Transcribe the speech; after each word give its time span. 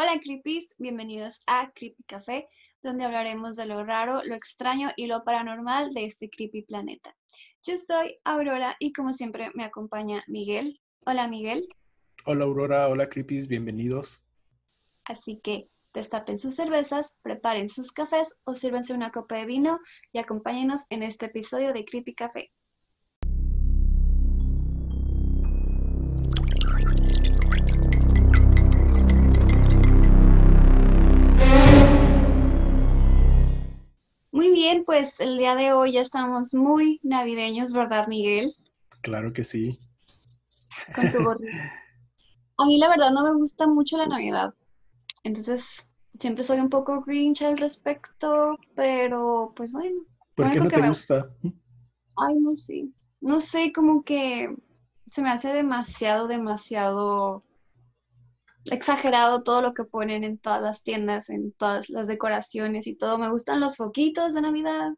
Hola 0.00 0.20
Creepies, 0.22 0.76
bienvenidos 0.78 1.42
a 1.48 1.72
Creepy 1.74 2.04
Café, 2.04 2.48
donde 2.84 3.04
hablaremos 3.04 3.56
de 3.56 3.66
lo 3.66 3.84
raro, 3.84 4.22
lo 4.22 4.36
extraño 4.36 4.90
y 4.94 5.08
lo 5.08 5.24
paranormal 5.24 5.90
de 5.90 6.04
este 6.04 6.30
creepy 6.30 6.62
planeta. 6.62 7.16
Yo 7.64 7.76
soy 7.78 8.14
Aurora 8.22 8.76
y 8.78 8.92
como 8.92 9.12
siempre 9.12 9.50
me 9.54 9.64
acompaña 9.64 10.22
Miguel. 10.28 10.80
Hola 11.04 11.26
Miguel. 11.26 11.66
Hola 12.26 12.44
Aurora, 12.44 12.86
hola 12.86 13.08
Creepies, 13.08 13.48
bienvenidos. 13.48 14.22
Así 15.04 15.40
que 15.42 15.68
destapen 15.92 16.38
sus 16.38 16.54
cervezas, 16.54 17.16
preparen 17.22 17.68
sus 17.68 17.90
cafés 17.90 18.36
o 18.44 18.54
sírvanse 18.54 18.92
una 18.92 19.10
copa 19.10 19.34
de 19.34 19.46
vino 19.46 19.80
y 20.12 20.20
acompáñenos 20.20 20.82
en 20.90 21.02
este 21.02 21.26
episodio 21.26 21.72
de 21.72 21.84
Creepy 21.84 22.14
Café. 22.14 22.52
Bien, 34.78 34.84
pues 34.84 35.20
el 35.20 35.38
día 35.38 35.54
de 35.54 35.72
hoy 35.72 35.92
ya 35.92 36.00
estamos 36.00 36.54
muy 36.54 37.00
navideños, 37.02 37.72
¿verdad, 37.72 38.06
Miguel? 38.08 38.54
Claro 39.02 39.32
que 39.32 39.44
sí. 39.44 39.78
Con 40.94 41.10
tu. 41.10 41.18
A 42.60 42.66
mí 42.66 42.76
la 42.78 42.88
verdad 42.88 43.12
no 43.12 43.22
me 43.22 43.38
gusta 43.38 43.68
mucho 43.68 43.96
la 43.98 44.06
Navidad. 44.06 44.52
Entonces, 45.22 45.88
siempre 46.18 46.42
soy 46.42 46.58
un 46.58 46.68
poco 46.68 47.02
grinch 47.02 47.42
al 47.42 47.56
respecto, 47.56 48.58
pero 48.74 49.52
pues 49.54 49.70
bueno. 49.70 50.02
¿Por 50.34 50.50
qué 50.50 50.58
no 50.58 50.68
te 50.68 50.88
gusta? 50.88 51.30
Ay, 52.16 52.34
no 52.40 52.56
sé. 52.56 52.88
No 53.20 53.40
sé, 53.40 53.72
como 53.72 54.02
que 54.02 54.52
se 55.08 55.22
me 55.22 55.30
hace 55.30 55.52
demasiado, 55.52 56.26
demasiado 56.26 57.44
exagerado 58.70 59.42
todo 59.42 59.62
lo 59.62 59.74
que 59.74 59.84
ponen 59.84 60.24
en 60.24 60.38
todas 60.38 60.62
las 60.62 60.82
tiendas, 60.82 61.30
en 61.30 61.52
todas 61.52 61.88
las 61.88 62.06
decoraciones 62.06 62.86
y 62.86 62.96
todo. 62.96 63.18
Me 63.18 63.30
gustan 63.30 63.60
los 63.60 63.76
foquitos 63.76 64.34
de 64.34 64.42
Navidad 64.42 64.90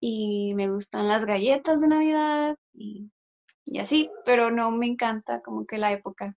y 0.00 0.54
me 0.54 0.68
gustan 0.68 1.08
las 1.08 1.24
galletas 1.24 1.80
de 1.80 1.88
Navidad 1.88 2.56
y, 2.74 3.10
así, 3.80 4.10
pero 4.24 4.50
no 4.50 4.70
me 4.70 4.86
encanta 4.86 5.40
como 5.42 5.66
que 5.66 5.78
la 5.78 5.92
época. 5.92 6.36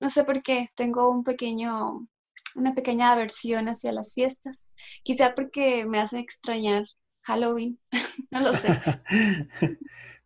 No 0.00 0.10
sé 0.10 0.24
por 0.24 0.42
qué, 0.42 0.66
tengo 0.74 1.10
un 1.10 1.24
pequeño, 1.24 2.06
una 2.56 2.74
pequeña 2.74 3.12
aversión 3.12 3.68
hacia 3.68 3.92
las 3.92 4.14
fiestas. 4.14 4.74
Quizá 5.02 5.34
porque 5.34 5.86
me 5.86 6.00
hace 6.00 6.18
extrañar 6.18 6.84
Halloween, 7.22 7.78
no 8.30 8.40
lo 8.40 8.52
sé. 8.52 8.68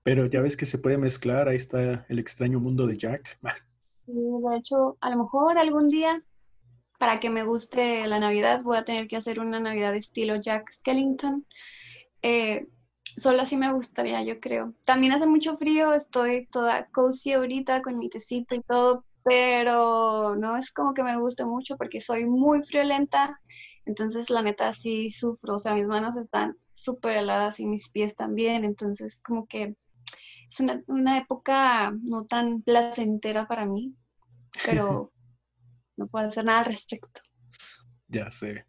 Pero 0.02 0.26
ya 0.26 0.40
ves 0.40 0.56
que 0.56 0.64
se 0.64 0.78
puede 0.78 0.96
mezclar, 0.96 1.48
ahí 1.48 1.56
está 1.56 2.06
el 2.08 2.18
extraño 2.18 2.60
mundo 2.60 2.86
de 2.86 2.96
Jack 2.96 3.38
de 4.08 4.56
hecho, 4.56 4.96
a 5.00 5.10
lo 5.10 5.18
mejor 5.18 5.58
algún 5.58 5.88
día, 5.88 6.22
para 6.98 7.20
que 7.20 7.30
me 7.30 7.44
guste 7.44 8.06
la 8.06 8.18
Navidad, 8.18 8.62
voy 8.62 8.76
a 8.76 8.84
tener 8.84 9.06
que 9.06 9.16
hacer 9.16 9.40
una 9.40 9.60
Navidad 9.60 9.94
estilo 9.94 10.36
Jack 10.36 10.72
Skellington. 10.72 11.46
Eh, 12.22 12.66
solo 13.04 13.42
así 13.42 13.56
me 13.56 13.72
gustaría, 13.72 14.22
yo 14.22 14.40
creo. 14.40 14.74
También 14.84 15.12
hace 15.12 15.26
mucho 15.26 15.56
frío, 15.56 15.92
estoy 15.92 16.46
toda 16.50 16.86
cozy 16.86 17.32
ahorita 17.32 17.82
con 17.82 17.98
mi 17.98 18.08
tecito 18.08 18.54
y 18.54 18.62
todo, 18.62 19.04
pero 19.22 20.36
no 20.36 20.56
es 20.56 20.72
como 20.72 20.94
que 20.94 21.02
me 21.02 21.18
guste 21.18 21.44
mucho 21.44 21.76
porque 21.76 22.00
soy 22.00 22.26
muy 22.26 22.62
friolenta. 22.62 23.38
Entonces, 23.84 24.30
la 24.30 24.42
neta, 24.42 24.72
sí 24.72 25.10
sufro. 25.10 25.56
O 25.56 25.58
sea, 25.58 25.74
mis 25.74 25.86
manos 25.86 26.16
están 26.16 26.56
súper 26.72 27.16
heladas 27.16 27.60
y 27.60 27.66
mis 27.66 27.90
pies 27.90 28.14
también. 28.14 28.64
Entonces, 28.64 29.20
como 29.22 29.46
que 29.46 29.76
es 30.48 30.60
una, 30.60 30.82
una 30.86 31.18
época 31.18 31.92
no 32.08 32.24
tan 32.24 32.62
placentera 32.62 33.46
para 33.46 33.66
mí, 33.66 33.94
pero 34.64 35.12
no 35.96 36.06
puedo 36.08 36.26
hacer 36.26 36.44
nada 36.44 36.60
al 36.60 36.66
respecto. 36.66 37.20
Ya 38.08 38.30
sé. 38.30 38.64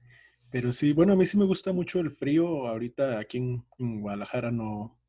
Pero 0.51 0.73
sí, 0.73 0.93
bueno, 0.93 1.13
a 1.13 1.15
mí 1.15 1.25
sí 1.25 1.37
me 1.37 1.45
gusta 1.45 1.71
mucho 1.71 1.99
el 1.99 2.11
frío. 2.11 2.67
Ahorita 2.67 3.19
aquí 3.19 3.37
en, 3.37 4.01
Guadalajara 4.01 4.51
no, 4.51 4.99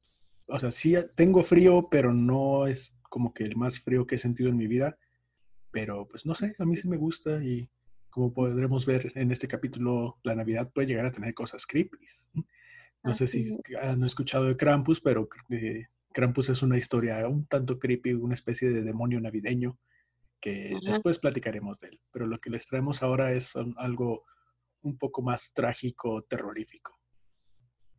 o 0.49 0.59
sea, 0.59 0.71
sí 0.71 0.95
tengo 1.17 1.43
frío, 1.43 1.89
pero 1.91 2.13
no 2.13 2.67
es 2.67 2.97
como 3.09 3.33
que 3.33 3.45
el 3.45 3.57
más 3.57 3.81
frío 3.81 4.07
que 4.07 4.15
he 4.15 4.19
sentido 4.19 4.51
en 4.51 4.57
mi 4.57 4.67
vida. 4.67 4.97
Pero 5.73 6.07
pues 6.09 6.27
no 6.27 6.35
sé, 6.35 6.55
a 6.59 6.65
mí 6.65 6.77
sí 6.77 6.89
me 6.89 6.97
gusta 6.97 7.43
y 7.43 7.69
como 8.11 8.33
podremos 8.33 8.87
ver 8.87 9.13
en 9.15 9.31
este 9.31 9.49
capítulo, 9.49 10.19
la 10.25 10.35
Navidad 10.35 10.71
puede 10.73 10.89
llegar 10.89 11.07
a 11.07 11.13
tener 11.13 11.33
cosas 11.33 11.67
creepy. 11.67 11.99
No 13.03 13.15
sé 13.15 13.27
si 13.27 13.57
han 13.81 14.05
escuchado 14.05 14.45
de 14.45 14.57
Krampus, 14.57 15.01
pero 15.01 15.29
eh, 15.49 15.87
Krampus 16.13 16.49
es 16.49 16.63
una 16.63 16.77
historia 16.77 17.27
un 17.29 17.47
tanto 17.47 17.79
creepy, 17.79 18.15
una 18.15 18.35
especie 18.35 18.71
de 18.71 18.83
demonio 18.83 19.21
navideño 19.21 19.79
que 20.41 20.77
después 20.85 21.19
platicaremos 21.19 21.79
de 21.79 21.89
él. 21.89 22.01
Pero 22.11 22.27
lo 22.27 22.41
que 22.41 22.51
les 22.51 22.67
traemos 22.67 23.03
ahora 23.03 23.33
es 23.33 23.55
algo 23.77 24.25
un 24.83 24.97
poco 24.97 25.23
más 25.23 25.53
trágico, 25.53 26.23
terrorífico. 26.23 26.99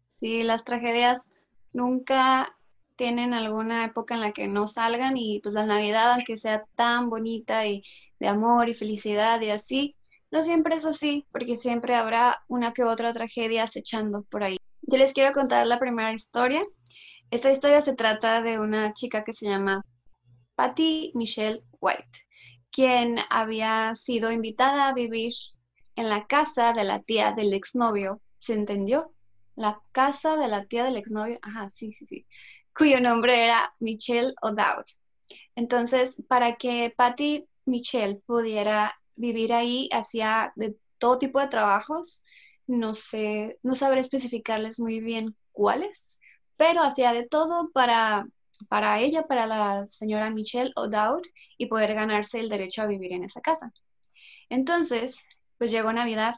Sí, 0.07 0.43
las 0.43 0.63
tragedias 0.63 1.31
nunca 1.73 2.57
tienen 2.95 3.33
alguna 3.33 3.85
época 3.85 4.15
en 4.15 4.21
la 4.21 4.31
que 4.31 4.47
no 4.47 4.67
salgan 4.67 5.17
y 5.17 5.39
pues 5.39 5.53
la 5.53 5.65
Navidad, 5.65 6.13
aunque 6.13 6.37
sea 6.37 6.65
tan 6.75 7.09
bonita 7.09 7.65
y 7.65 7.83
de 8.19 8.27
amor 8.27 8.69
y 8.69 8.75
felicidad 8.75 9.41
y 9.41 9.49
así, 9.49 9.95
no 10.29 10.43
siempre 10.43 10.75
es 10.75 10.85
así, 10.85 11.25
porque 11.31 11.57
siempre 11.57 11.95
habrá 11.95 12.43
una 12.47 12.73
que 12.73 12.83
otra 12.83 13.11
tragedia 13.11 13.63
acechando 13.63 14.23
por 14.23 14.43
ahí. 14.43 14.57
Yo 14.81 14.97
les 14.97 15.13
quiero 15.13 15.33
contar 15.33 15.65
la 15.67 15.79
primera 15.79 16.13
historia. 16.13 16.63
Esta 17.31 17.49
historia 17.49 17.81
se 17.81 17.95
trata 17.95 18.41
de 18.41 18.59
una 18.59 18.91
chica 18.91 19.23
que 19.23 19.31
se 19.31 19.45
llama 19.45 19.85
Patty 20.55 21.13
Michelle 21.15 21.63
White, 21.79 22.27
quien 22.69 23.19
había 23.29 23.95
sido 23.95 24.33
invitada 24.33 24.89
a 24.89 24.93
vivir 24.93 25.31
en 25.95 26.09
la 26.09 26.27
casa 26.27 26.73
de 26.73 26.83
la 26.83 26.99
tía 26.99 27.31
del 27.31 27.53
exnovio. 27.53 28.21
¿Se 28.39 28.53
entendió? 28.53 29.13
La 29.55 29.81
casa 29.93 30.35
de 30.35 30.49
la 30.49 30.65
tía 30.65 30.83
del 30.83 30.97
exnovio. 30.97 31.39
Ajá, 31.41 31.69
sí, 31.69 31.93
sí, 31.93 32.05
sí. 32.05 32.27
Cuyo 32.77 32.99
nombre 32.99 33.45
era 33.45 33.73
Michelle 33.79 34.33
O'Dowd. 34.41 34.83
Entonces, 35.55 36.17
para 36.27 36.57
que 36.57 36.93
Patty 36.97 37.47
Michelle 37.63 38.21
pudiera 38.25 38.93
vivir 39.15 39.53
ahí, 39.53 39.87
hacía 39.93 40.51
de 40.57 40.75
todo 40.97 41.17
tipo 41.17 41.39
de 41.39 41.47
trabajos. 41.47 42.25
No 42.67 42.93
sé, 42.93 43.57
no 43.63 43.73
sabré 43.73 44.01
especificarles 44.01 44.79
muy 44.81 44.99
bien 44.99 45.33
cuáles, 45.53 46.19
pero 46.61 46.83
hacía 46.83 47.11
de 47.11 47.27
todo 47.27 47.71
para, 47.71 48.27
para 48.69 48.99
ella, 48.99 49.23
para 49.23 49.47
la 49.47 49.87
señora 49.89 50.29
Michelle 50.29 50.71
O'Dowd, 50.75 51.23
y 51.57 51.65
poder 51.65 51.95
ganarse 51.95 52.39
el 52.39 52.49
derecho 52.49 52.83
a 52.83 52.85
vivir 52.85 53.13
en 53.13 53.23
esa 53.23 53.41
casa. 53.41 53.73
Entonces, 54.47 55.25
pues 55.57 55.71
llegó 55.71 55.91
Navidad 55.91 56.35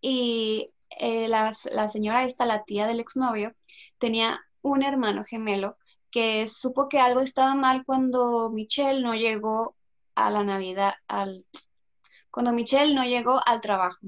y 0.00 0.70
eh, 1.00 1.26
la, 1.26 1.52
la, 1.72 1.88
señora 1.88 2.22
esta, 2.22 2.46
la 2.46 2.62
tía 2.62 2.86
del 2.86 3.00
exnovio, 3.00 3.52
tenía 3.98 4.38
un 4.62 4.84
hermano 4.84 5.24
gemelo 5.24 5.76
que 6.12 6.46
supo 6.46 6.88
que 6.88 7.00
algo 7.00 7.18
estaba 7.18 7.56
mal 7.56 7.84
cuando 7.84 8.48
Michelle 8.50 9.02
no 9.02 9.16
llegó 9.16 9.74
a 10.14 10.30
la 10.30 10.44
Navidad, 10.44 10.94
al, 11.08 11.44
cuando 12.30 12.52
Michelle 12.52 12.94
no 12.94 13.02
llegó 13.02 13.40
al 13.44 13.60
trabajo. 13.60 14.06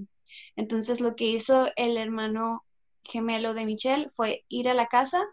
Entonces 0.54 1.00
lo 1.00 1.16
que 1.16 1.24
hizo 1.24 1.66
el 1.74 1.96
hermano 1.96 2.65
gemelo 3.06 3.54
de 3.54 3.64
Michelle 3.64 4.08
fue 4.10 4.44
ir 4.48 4.68
a 4.68 4.74
la 4.74 4.86
casa 4.86 5.24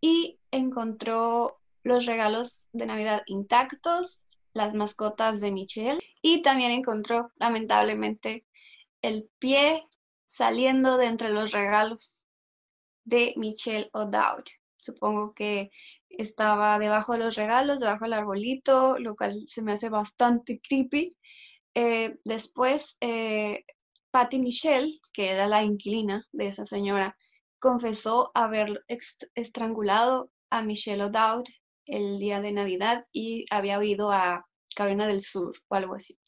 y 0.00 0.38
encontró 0.50 1.60
los 1.82 2.06
regalos 2.06 2.66
de 2.72 2.86
Navidad 2.86 3.22
intactos, 3.26 4.24
las 4.52 4.74
mascotas 4.74 5.40
de 5.40 5.52
Michelle 5.52 6.00
y 6.22 6.42
también 6.42 6.72
encontró 6.72 7.30
lamentablemente 7.38 8.44
el 9.02 9.28
pie 9.38 9.82
saliendo 10.26 10.96
de 10.96 11.06
entre 11.06 11.30
los 11.30 11.52
regalos 11.52 12.26
de 13.04 13.34
Michelle 13.36 13.90
O'Dowd. 13.92 14.44
Supongo 14.76 15.34
que 15.34 15.70
estaba 16.08 16.78
debajo 16.78 17.12
de 17.12 17.18
los 17.18 17.36
regalos, 17.36 17.80
debajo 17.80 18.04
del 18.04 18.14
arbolito, 18.14 18.98
lo 18.98 19.14
cual 19.14 19.44
se 19.46 19.62
me 19.62 19.72
hace 19.72 19.88
bastante 19.88 20.60
creepy. 20.60 21.16
Eh, 21.74 22.18
después, 22.24 22.96
eh, 23.00 23.64
Patty 24.10 24.38
Michelle, 24.38 24.99
que 25.12 25.30
era 25.30 25.46
la 25.48 25.62
inquilina 25.62 26.26
de 26.32 26.46
esa 26.46 26.66
señora, 26.66 27.16
confesó 27.58 28.30
haber 28.34 28.84
estrangulado 29.34 30.30
a 30.50 30.62
Michelle 30.62 31.04
O'Dowd 31.04 31.44
el 31.86 32.18
día 32.18 32.40
de 32.40 32.52
Navidad 32.52 33.06
y 33.12 33.44
había 33.50 33.78
oído 33.78 34.10
a 34.10 34.46
Carolina 34.74 35.06
del 35.06 35.22
Sur 35.22 35.54
o 35.68 35.74
algo 35.74 35.94
así. 35.94 36.18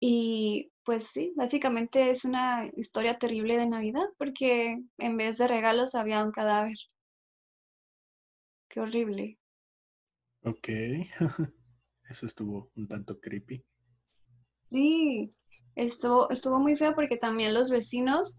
Y 0.00 0.70
pues 0.84 1.08
sí, 1.08 1.32
básicamente 1.36 2.10
es 2.10 2.24
una 2.24 2.70
historia 2.76 3.18
terrible 3.18 3.58
de 3.58 3.68
Navidad 3.68 4.06
porque 4.18 4.78
en 4.98 5.16
vez 5.16 5.38
de 5.38 5.48
regalos 5.48 5.94
había 5.94 6.24
un 6.24 6.32
cadáver. 6.32 6.76
Qué 8.68 8.80
horrible. 8.80 9.38
Ok, 10.44 10.68
eso 12.08 12.26
estuvo 12.26 12.70
un 12.76 12.86
tanto 12.86 13.20
creepy. 13.20 13.64
Sí, 14.70 15.34
estuvo, 15.76 16.30
estuvo 16.30 16.58
muy 16.58 16.76
feo 16.76 16.94
porque 16.94 17.16
también 17.16 17.54
los 17.54 17.70
vecinos 17.70 18.38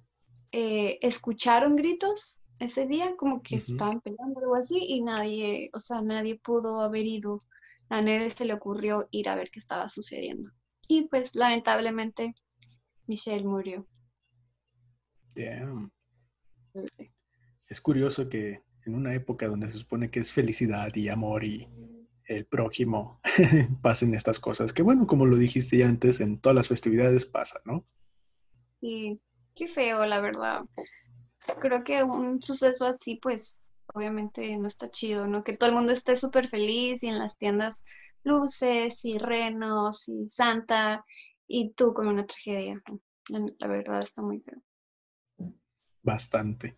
eh, 0.51 0.97
escucharon 1.01 1.75
gritos 1.75 2.39
ese 2.59 2.87
día, 2.87 3.15
como 3.15 3.41
que 3.41 3.57
estaban 3.57 4.01
peleando 4.01 4.39
o 4.39 4.43
algo 4.43 4.55
así, 4.55 4.77
y 4.79 5.01
nadie, 5.01 5.69
o 5.73 5.79
sea, 5.79 6.01
nadie 6.01 6.39
pudo 6.43 6.81
haber 6.81 7.05
ido. 7.05 7.43
A 7.89 8.01
nadie 8.01 8.31
se 8.31 8.45
le 8.45 8.53
ocurrió 8.53 9.07
ir 9.11 9.29
a 9.29 9.35
ver 9.35 9.49
qué 9.51 9.59
estaba 9.59 9.87
sucediendo. 9.87 10.49
y 10.89 11.07
pues 11.07 11.35
lamentablemente 11.35 12.33
Michelle 13.05 13.45
murió. 13.45 13.87
Damn. 15.35 15.91
Es 17.67 17.79
curioso 17.79 18.27
que 18.27 18.61
en 18.85 18.95
una 18.95 19.13
época 19.13 19.47
donde 19.47 19.69
se 19.69 19.77
supone 19.77 20.09
que 20.09 20.19
es 20.19 20.31
felicidad 20.31 20.93
y 20.95 21.09
amor 21.09 21.43
y 21.43 21.67
el 22.27 22.45
prójimo 22.45 23.21
pasen 23.81 24.13
estas 24.13 24.39
cosas. 24.39 24.73
Que 24.73 24.83
bueno, 24.83 25.07
como 25.07 25.25
lo 25.25 25.37
dijiste 25.37 25.77
ya 25.77 25.87
antes, 25.87 26.19
en 26.19 26.39
todas 26.39 26.55
las 26.55 26.67
festividades 26.67 27.25
pasa, 27.25 27.61
¿no? 27.65 27.85
Sí, 28.79 29.19
qué 29.55 29.67
feo, 29.67 30.05
la 30.05 30.19
verdad. 30.19 30.61
Creo 31.59 31.83
que 31.83 32.03
un 32.03 32.41
suceso 32.41 32.85
así, 32.85 33.15
pues, 33.15 33.71
obviamente 33.93 34.55
no 34.57 34.67
está 34.67 34.89
chido, 34.89 35.27
¿no? 35.27 35.43
Que 35.43 35.55
todo 35.55 35.69
el 35.69 35.75
mundo 35.75 35.93
esté 35.93 36.15
súper 36.17 36.47
feliz 36.47 37.03
y 37.03 37.07
en 37.07 37.19
las 37.19 37.37
tiendas 37.37 37.85
luces 38.23 39.05
y 39.05 39.17
renos 39.17 40.07
y 40.09 40.27
Santa 40.27 41.05
y 41.47 41.71
tú 41.73 41.93
con 41.93 42.07
una 42.07 42.25
tragedia. 42.25 42.81
La, 43.29 43.67
verdad 43.67 44.01
está 44.01 44.21
muy 44.21 44.41
feo. 44.41 44.61
Bastante. 46.03 46.77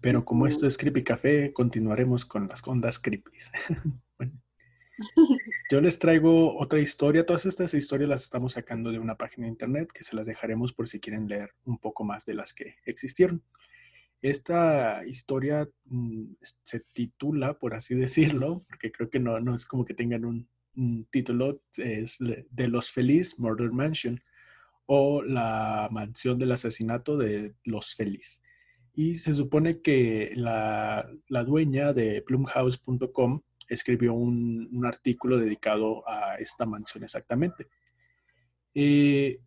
Pero 0.00 0.24
como 0.24 0.46
esto 0.46 0.66
es 0.66 0.76
Creepy 0.76 1.04
Café, 1.04 1.52
continuaremos 1.52 2.24
con 2.24 2.48
las 2.48 2.66
ondas 2.66 2.98
creepy. 2.98 3.30
Yo 5.70 5.80
les 5.80 5.98
traigo 5.98 6.58
otra 6.58 6.80
historia. 6.80 7.24
Todas 7.26 7.46
estas 7.46 7.74
historias 7.74 8.08
las 8.08 8.22
estamos 8.24 8.54
sacando 8.54 8.90
de 8.90 8.98
una 8.98 9.16
página 9.16 9.46
de 9.46 9.52
internet 9.52 9.90
que 9.92 10.04
se 10.04 10.16
las 10.16 10.26
dejaremos 10.26 10.72
por 10.72 10.88
si 10.88 11.00
quieren 11.00 11.28
leer 11.28 11.50
un 11.64 11.78
poco 11.78 12.04
más 12.04 12.24
de 12.24 12.34
las 12.34 12.52
que 12.52 12.76
existieron. 12.84 13.42
Esta 14.20 15.04
historia 15.04 15.68
mm, 15.86 16.34
se 16.40 16.80
titula, 16.92 17.58
por 17.58 17.74
así 17.74 17.94
decirlo, 17.96 18.60
porque 18.68 18.92
creo 18.92 19.10
que 19.10 19.18
no, 19.18 19.40
no 19.40 19.54
es 19.54 19.66
como 19.66 19.84
que 19.84 19.94
tengan 19.94 20.24
un, 20.24 20.48
título, 21.10 21.60
es 21.76 22.16
de 22.18 22.68
Los 22.68 22.90
Feliz 22.90 23.38
Murder 23.38 23.70
Mansion 23.72 24.18
o 24.86 25.22
la 25.22 25.86
mansión 25.90 26.38
del 26.38 26.52
asesinato 26.52 27.18
de 27.18 27.54
Los 27.64 27.94
Feliz. 27.94 28.40
Y 28.94 29.16
se 29.16 29.34
supone 29.34 29.82
que 29.82 30.32
la, 30.34 31.06
la 31.28 31.44
dueña 31.44 31.92
de 31.92 32.22
plumhouse.com 32.22 33.42
escribió 33.72 34.12
un, 34.12 34.84
artículo 34.84 35.38
dedicado 35.38 36.08
a 36.08 36.36
esta 36.36 36.66
mansión 36.66 37.04
exactamente. 37.04 37.68
Eh, 38.74 39.40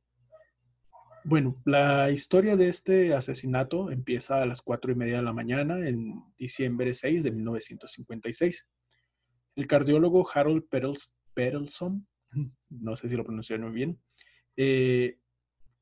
bueno, 1.23 1.61
la 1.65 2.11
historia 2.11 2.55
de 2.55 2.69
este 2.69 3.13
asesinato 3.13 3.91
empieza 3.91 4.41
a 4.41 4.45
las 4.45 4.61
cuatro 4.61 4.91
y 4.91 4.95
media 4.95 5.17
de 5.17 5.23
la 5.23 5.33
mañana 5.33 5.87
en 5.87 6.23
diciembre 6.37 6.93
6 6.93 7.23
de 7.23 7.31
1956. 7.31 8.67
El 9.55 9.67
cardiólogo 9.67 10.27
Harold 10.31 10.67
Perelson, 11.33 12.07
no 12.69 12.95
sé 12.95 13.09
si 13.09 13.15
lo 13.15 13.23
pronuncié 13.23 13.57
muy 13.57 13.71
bien, 13.71 13.99
eh, 14.57 15.19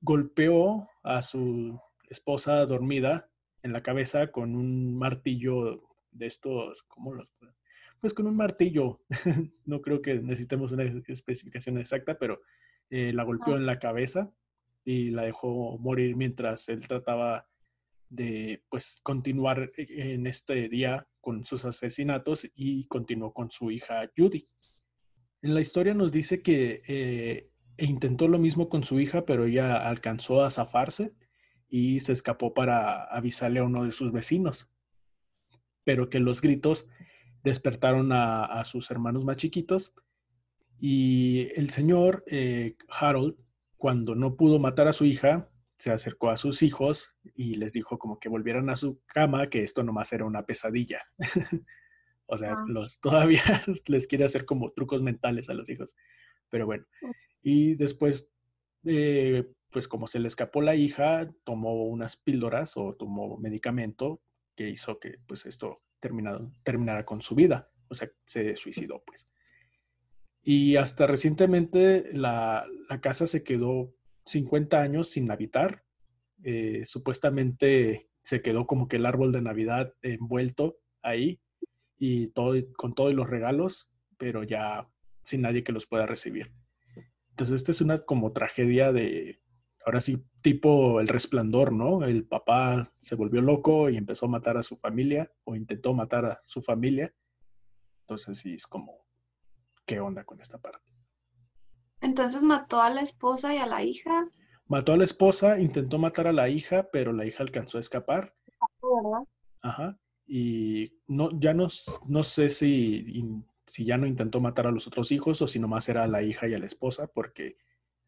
golpeó 0.01 0.89
a 1.03 1.21
su 1.21 1.79
esposa 2.09 2.65
dormida 2.65 3.29
en 3.63 3.73
la 3.73 3.83
cabeza 3.83 4.31
con 4.31 4.55
un 4.55 4.97
martillo 4.97 5.81
de 6.11 6.27
estos, 6.27 6.83
¿cómo 6.83 7.13
los 7.13 7.27
pues 8.03 8.13
con 8.13 8.27
un 8.27 8.35
martillo. 8.35 8.99
no 9.65 9.81
creo 9.81 10.01
que 10.01 10.15
necesitemos 10.15 10.73
una 10.73 10.83
especificación 10.83 11.77
exacta, 11.77 12.17
pero 12.19 12.41
eh, 12.89 13.13
la 13.13 13.23
golpeó 13.23 13.55
en 13.55 13.65
la 13.65 13.79
cabeza 13.79 14.29
y 14.83 15.11
la 15.11 15.21
dejó 15.21 15.77
morir 15.77 16.17
mientras 16.17 16.67
él 16.67 16.85
trataba 16.85 17.47
de 18.09 18.61
pues 18.67 18.99
continuar 19.03 19.69
e-, 19.77 20.15
en 20.15 20.27
este 20.27 20.67
día 20.67 21.07
con 21.21 21.45
sus 21.45 21.63
asesinatos 21.63 22.45
y 22.53 22.87
continuó 22.87 23.31
con 23.31 23.49
su 23.51 23.71
hija 23.71 24.11
Judy. 24.17 24.45
En 25.41 25.53
la 25.53 25.61
historia 25.61 25.93
nos 25.93 26.11
dice 26.11 26.41
que 26.41 26.81
eh, 26.85 27.51
e 27.77 27.85
intentó 27.85 28.27
lo 28.27 28.37
mismo 28.37 28.67
con 28.67 28.83
su 28.83 28.99
hija, 28.99 29.23
pero 29.23 29.45
ella 29.45 29.87
alcanzó 29.87 30.43
a 30.43 30.49
zafarse 30.49 31.13
y 31.69 32.01
se 32.01 32.11
escapó 32.11 32.53
para 32.53 33.05
avisarle 33.05 33.61
a 33.61 33.63
uno 33.63 33.85
de 33.85 33.93
sus 33.93 34.11
vecinos. 34.11 34.67
Pero 35.85 36.09
que 36.09 36.19
los 36.19 36.41
gritos 36.41 36.89
despertaron 37.43 38.11
a, 38.11 38.63
sus 38.65 38.89
hermanos 38.89 39.25
más 39.25 39.37
chiquitos 39.37 39.93
y 40.79 41.49
el 41.55 41.69
señor 41.69 42.23
eh, 42.27 42.75
Harold, 42.89 43.35
cuando 43.77 44.15
no 44.15 44.35
pudo 44.35 44.59
matar 44.59 44.87
a 44.87 44.93
su 44.93 45.05
hija, 45.05 45.49
se 45.77 45.91
acercó 45.91 46.29
a 46.29 46.37
sus 46.37 46.63
hijos 46.63 47.15
y 47.35 47.55
les 47.55 47.73
dijo 47.73 47.99
como 47.99 48.19
que 48.19 48.29
volvieran 48.29 48.69
a 48.69 48.75
su 48.75 49.01
cama, 49.05 49.47
que 49.47 49.63
esto 49.63 49.83
nomás 49.83 50.13
era 50.13 50.25
una 50.25 50.45
pesadilla. 50.45 51.01
o 52.25 52.37
sea, 52.37 52.53
ah. 52.53 52.65
los, 52.67 52.99
todavía 53.01 53.43
les 53.87 54.07
quiere 54.07 54.23
hacer 54.23 54.45
como 54.45 54.71
trucos 54.71 55.01
mentales 55.01 55.49
a 55.49 55.53
los 55.53 55.69
hijos. 55.69 55.95
Pero 56.49 56.65
bueno, 56.65 56.85
y 57.41 57.75
después, 57.75 58.29
eh, 58.85 59.51
pues 59.69 59.87
como 59.87 60.07
se 60.07 60.19
le 60.19 60.27
escapó 60.27 60.61
la 60.61 60.75
hija, 60.75 61.29
tomó 61.43 61.85
unas 61.85 62.15
píldoras 62.15 62.77
o 62.77 62.93
tomó 62.93 63.37
medicamento 63.37 64.21
que 64.55 64.69
hizo 64.69 64.99
que 64.99 65.15
pues 65.27 65.45
esto 65.45 65.77
terminado, 66.03 66.51
terminara 66.63 67.03
con 67.05 67.21
su 67.21 67.33
vida. 67.33 67.71
O 67.87 67.95
sea, 67.95 68.11
se 68.25 68.57
suicidó, 68.57 69.01
pues. 69.05 69.29
Y 70.41 70.75
hasta 70.75 71.07
recientemente 71.07 72.09
la, 72.11 72.67
casa 73.01 73.25
se 73.25 73.43
quedó 73.43 73.95
50 74.25 74.81
años 74.81 75.09
sin 75.09 75.31
habitar. 75.31 75.85
Eh, 76.43 76.81
supuestamente 76.83 78.09
se 78.21 78.41
quedó 78.41 78.67
como 78.67 78.89
que 78.89 78.97
el 78.97 79.05
árbol 79.05 79.31
de 79.31 79.41
Navidad 79.41 79.93
envuelto 80.01 80.77
ahí 81.01 81.39
y 81.97 82.27
todo, 82.27 82.53
con 82.75 82.93
todos 82.93 83.13
los 83.13 83.29
regalos, 83.29 83.89
pero 84.17 84.43
ya 84.43 84.89
sin 85.23 85.41
nadie 85.41 85.63
que 85.63 85.71
los 85.71 85.87
pueda 85.87 86.05
recibir. 86.05 86.51
Entonces, 87.29 87.55
esta 87.55 87.71
es 87.71 87.79
una 87.79 87.99
como 87.99 88.33
tragedia 88.33 88.91
de, 88.91 89.39
ahora 89.85 90.01
sí, 90.01 90.25
tipo 90.41 90.99
el 90.99 91.07
resplandor, 91.07 91.71
¿no? 91.71 92.03
El 92.03 92.25
papá 92.25 92.83
se 92.99 93.15
volvió 93.15 93.41
loco 93.41 93.89
y 93.89 93.97
empezó 93.97 94.25
a 94.25 94.29
matar 94.29 94.57
a 94.57 94.63
su 94.63 94.75
familia 94.75 95.31
o 95.43 95.55
intentó 95.55 95.93
matar 95.93 96.25
a 96.25 96.39
su 96.43 96.61
familia. 96.61 97.13
Entonces 98.01 98.39
sí 98.39 98.53
es 98.53 98.67
como, 98.67 99.05
¿qué 99.85 99.99
onda 99.99 100.23
con 100.23 100.39
esta 100.41 100.59
parte? 100.59 100.91
Entonces 102.01 102.43
mató 102.43 102.81
a 102.81 102.89
la 102.89 103.01
esposa 103.01 103.53
y 103.53 103.57
a 103.57 103.65
la 103.65 103.83
hija. 103.83 104.27
Mató 104.67 104.93
a 104.93 104.97
la 104.97 105.03
esposa, 105.03 105.59
intentó 105.59 105.97
matar 105.97 106.27
a 106.27 106.33
la 106.33 106.49
hija, 106.49 106.89
pero 106.91 107.13
la 107.13 107.25
hija 107.25 107.43
alcanzó 107.43 107.77
a 107.77 107.81
escapar. 107.81 108.35
¿Verdad? 108.81 109.23
Ajá. 109.61 109.99
Y 110.25 110.99
no, 111.07 111.37
ya 111.39 111.53
no, 111.53 111.67
no 112.07 112.23
sé 112.23 112.49
si, 112.49 113.23
si 113.65 113.85
ya 113.85 113.97
no 113.97 114.07
intentó 114.07 114.39
matar 114.41 114.67
a 114.67 114.71
los 114.71 114.87
otros 114.87 115.11
hijos 115.11 115.41
o 115.41 115.47
si 115.47 115.59
nomás 115.59 115.87
era 115.89 116.03
a 116.03 116.07
la 116.07 116.23
hija 116.23 116.47
y 116.47 116.53
a 116.53 116.59
la 116.59 116.65
esposa, 116.65 117.07
porque 117.07 117.57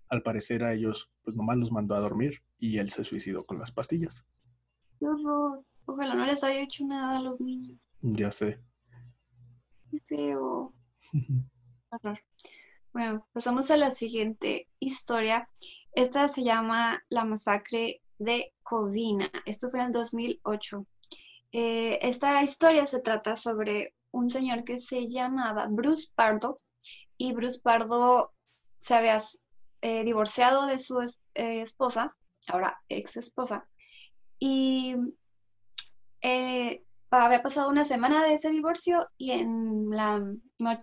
al 0.09 0.21
parecer 0.21 0.63
a 0.63 0.73
ellos, 0.73 1.09
pues 1.23 1.35
nomás 1.35 1.57
los 1.57 1.71
mandó 1.71 1.95
a 1.95 1.99
dormir 1.99 2.43
y 2.59 2.77
él 2.77 2.89
se 2.89 3.03
suicidó 3.03 3.45
con 3.45 3.59
las 3.59 3.71
pastillas. 3.71 4.25
Qué 4.99 5.07
horror. 5.07 5.63
Ojalá 5.85 6.15
no 6.15 6.25
les 6.25 6.43
haya 6.43 6.61
hecho 6.61 6.85
nada 6.85 7.17
a 7.17 7.21
los 7.21 7.39
niños. 7.39 7.77
Ya 8.01 8.31
sé. 8.31 8.59
Qué 9.91 9.99
feo. 10.07 10.73
horror. 11.89 12.19
Bueno, 12.93 13.27
pasamos 13.33 13.71
a 13.71 13.77
la 13.77 13.91
siguiente 13.91 14.69
historia. 14.79 15.49
Esta 15.93 16.27
se 16.27 16.43
llama 16.43 17.03
La 17.09 17.25
masacre 17.25 18.01
de 18.17 18.53
Covina. 18.63 19.29
Esto 19.45 19.69
fue 19.69 19.79
en 19.79 19.87
el 19.87 19.91
2008. 19.91 20.85
Eh, 21.51 21.99
esta 22.01 22.41
historia 22.41 22.87
se 22.87 23.01
trata 23.01 23.35
sobre 23.35 23.93
un 24.11 24.29
señor 24.29 24.63
que 24.63 24.79
se 24.79 25.09
llamaba 25.09 25.67
Bruce 25.69 26.07
Pardo 26.15 26.61
y 27.17 27.33
Bruce 27.33 27.59
Pardo 27.61 28.33
se 28.79 28.93
había 28.93 29.19
eh, 29.87 30.03
divorciado 30.03 30.65
de 30.65 30.79
su 30.79 30.99
eh, 30.99 31.61
esposa, 31.61 32.17
ahora 32.47 32.81
ex 32.89 33.17
esposa, 33.17 33.69
y 34.39 34.95
eh, 36.21 36.83
había 37.11 37.43
pasado 37.43 37.69
una 37.69 37.85
semana 37.85 38.23
de 38.23 38.33
ese 38.33 38.49
divorcio 38.49 39.07
y 39.15 39.29
en 39.29 39.91
la 39.91 40.25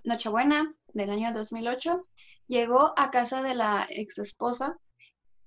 Nochebuena 0.04 0.72
del 0.94 1.10
año 1.10 1.32
2008 1.32 2.06
llegó 2.46 2.94
a 2.96 3.10
casa 3.10 3.42
de 3.42 3.56
la 3.56 3.88
ex 3.90 4.18
esposa 4.18 4.78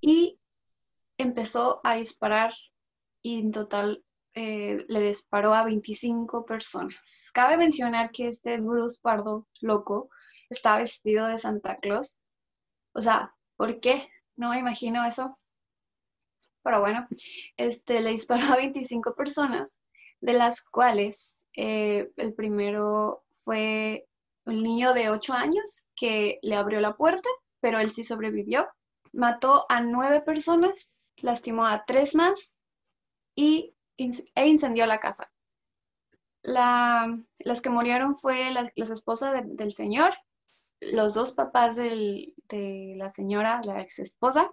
y 0.02 0.38
empezó 1.18 1.80
a 1.86 1.96
disparar 1.96 2.54
y 3.22 3.40
en 3.40 3.52
total 3.54 4.04
le 4.34 5.00
disparó 5.00 5.54
a 5.54 5.64
25 5.64 6.46
personas. 6.46 7.32
Cabe 7.34 7.56
mencionar 7.56 8.12
que 8.12 8.28
este 8.28 8.60
Bruce 8.60 9.00
Pardo 9.02 9.48
loco 9.62 10.10
está 10.50 10.78
vestido 10.78 11.28
de 11.28 11.38
Santa 11.38 11.78
Claus. 11.78 12.20
O 12.92 13.00
sea, 13.02 13.35
¿Por 13.58 13.80
qué? 13.80 14.10
No 14.36 14.50
me 14.50 14.60
imagino 14.60 15.06
eso. 15.06 15.38
Pero 16.64 16.80
bueno, 16.80 17.08
este, 17.58 18.02
le 18.02 18.12
disparó 18.12 18.46
a 18.54 18.58
25 18.58 19.16
personas, 19.16 19.80
de 20.20 20.34
las 20.34 20.62
cuales 20.62 21.46
eh, 21.56 22.12
el 22.18 22.34
primero 22.34 23.24
fue 23.30 24.08
un 24.46 24.64
niño 24.64 24.94
de 24.94 25.10
8 25.10 25.34
años 25.34 25.86
que 25.96 26.40
le 26.42 26.56
abrió 26.56 26.80
la 26.80 26.96
puerta, 26.96 27.30
pero 27.60 27.80
él 27.80 27.92
sí 27.92 28.04
sobrevivió. 28.04 28.68
Mató 29.14 29.66
a 29.70 29.82
9 29.82 30.22
personas, 30.22 31.10
lastimó 31.18 31.66
a 31.66 31.86
3 31.86 32.16
más 32.16 32.58
y, 33.36 33.76
e 33.98 34.48
incendió 34.48 34.86
la 34.86 35.00
casa. 35.00 35.32
las 36.44 37.62
que 37.62 37.70
murieron 37.70 38.16
fue 38.16 38.52
las 38.52 38.90
esposas 38.90 39.44
del 39.58 39.74
señor 39.74 40.14
los 40.82 41.14
dos 41.14 41.32
papás 41.32 41.76
de 41.76 42.34
la 42.98 43.10
señora, 43.10 43.62
la 43.66 43.82
ex 43.82 44.00
esposa, 44.00 44.50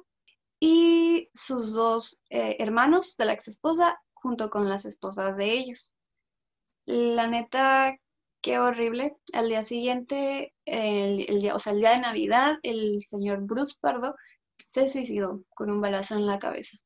y 0.60 1.28
sus 1.34 1.72
dos 1.72 2.22
eh, 2.30 2.56
hermanos 2.60 3.16
de 3.16 3.24
la 3.24 3.32
ex 3.32 3.48
esposa 3.48 4.00
junto 4.12 4.48
con 4.48 4.68
las 4.68 4.84
esposas 4.84 5.36
de 5.36 5.52
ellos. 5.52 5.96
La 6.84 7.26
neta, 7.26 7.96
qué 8.40 8.58
horrible. 8.58 9.16
Al 9.32 9.48
día 9.48 9.64
siguiente, 9.64 10.54
el, 10.64 11.40
día, 11.40 11.54
o 11.54 11.58
sea, 11.58 11.72
el 11.72 11.80
día 11.80 11.90
de 11.90 12.00
Navidad, 12.00 12.58
el 12.62 13.02
señor 13.04 13.40
Bruce 13.42 13.74
Pardo 13.80 14.14
se 14.64 14.88
suicidó 14.88 15.42
con 15.54 15.72
un 15.72 15.80
balazo 15.80 16.14
en 16.14 16.26
la 16.26 16.38
cabeza. 16.38 16.78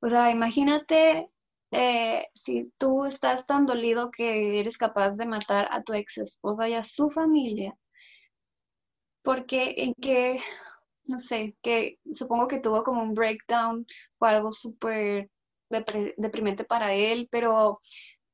O 0.00 0.08
sea, 0.08 0.30
imagínate 0.30 1.30
eh, 1.70 2.26
si 2.34 2.72
tú 2.78 3.04
estás 3.04 3.46
tan 3.46 3.66
dolido 3.66 4.10
que 4.10 4.60
eres 4.60 4.76
capaz 4.76 5.16
de 5.16 5.26
matar 5.26 5.68
a 5.70 5.82
tu 5.82 5.94
ex 5.94 6.18
esposa 6.18 6.68
y 6.68 6.74
a 6.74 6.84
su 6.84 7.10
familia, 7.10 7.76
porque 9.22 9.74
en 9.78 9.94
que 9.94 10.40
no 11.10 11.18
sé, 11.18 11.56
que 11.62 11.98
supongo 12.12 12.48
que 12.48 12.60
tuvo 12.60 12.84
como 12.84 13.02
un 13.02 13.14
breakdown, 13.14 13.86
fue 14.18 14.30
algo 14.30 14.52
súper 14.52 15.30
deprimente 15.68 16.64
para 16.64 16.94
él, 16.94 17.28
pero 17.30 17.78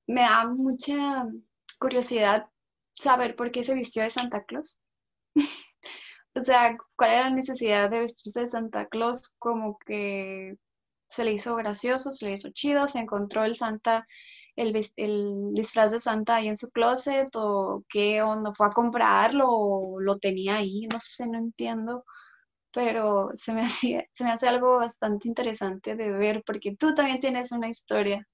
me 0.07 0.23
da 0.23 0.47
mucha 0.49 1.26
curiosidad 1.78 2.47
saber 2.93 3.37
por 3.37 3.50
qué 3.50 3.64
se 3.64 3.75
vistió 3.75 4.02
de 4.02 4.11
Santa 4.11 4.45
Claus. 4.45 4.81
o 6.35 6.40
sea, 6.40 6.76
cuál 6.97 7.11
era 7.11 7.23
la 7.25 7.31
necesidad 7.31 7.90
de 7.90 8.00
vestirse 8.00 8.40
de 8.40 8.49
Santa 8.49 8.87
Claus, 8.87 9.35
como 9.38 9.78
que 9.78 10.55
se 11.09 11.25
le 11.25 11.33
hizo 11.33 11.57
gracioso, 11.57 12.12
se 12.12 12.26
le 12.26 12.33
hizo 12.33 12.50
chido, 12.50 12.87
se 12.87 13.00
encontró 13.00 13.45
el 13.45 13.57
Santa, 13.57 14.07
el, 14.56 14.75
el 14.96 15.50
disfraz 15.52 15.92
de 15.92 16.00
Santa 16.00 16.36
ahí 16.36 16.48
en 16.48 16.56
su 16.56 16.70
closet, 16.70 17.28
o 17.34 17.84
qué 17.88 18.22
onda, 18.22 18.52
fue 18.52 18.66
a 18.66 18.70
comprarlo, 18.70 19.46
o 19.48 20.00
lo 20.00 20.18
tenía 20.18 20.56
ahí, 20.56 20.86
no 20.92 20.98
sé, 21.00 21.26
no 21.28 21.38
entiendo 21.38 22.02
pero 22.76 23.30
se 23.34 23.54
me, 23.54 23.62
hacía, 23.64 24.06
se 24.12 24.22
me 24.22 24.30
hace 24.30 24.46
algo 24.46 24.76
bastante 24.76 25.26
interesante 25.26 25.96
de 25.96 26.12
ver, 26.12 26.42
porque 26.46 26.76
tú 26.76 26.94
también 26.94 27.18
tienes 27.18 27.50
una 27.50 27.70
historia 27.70 28.28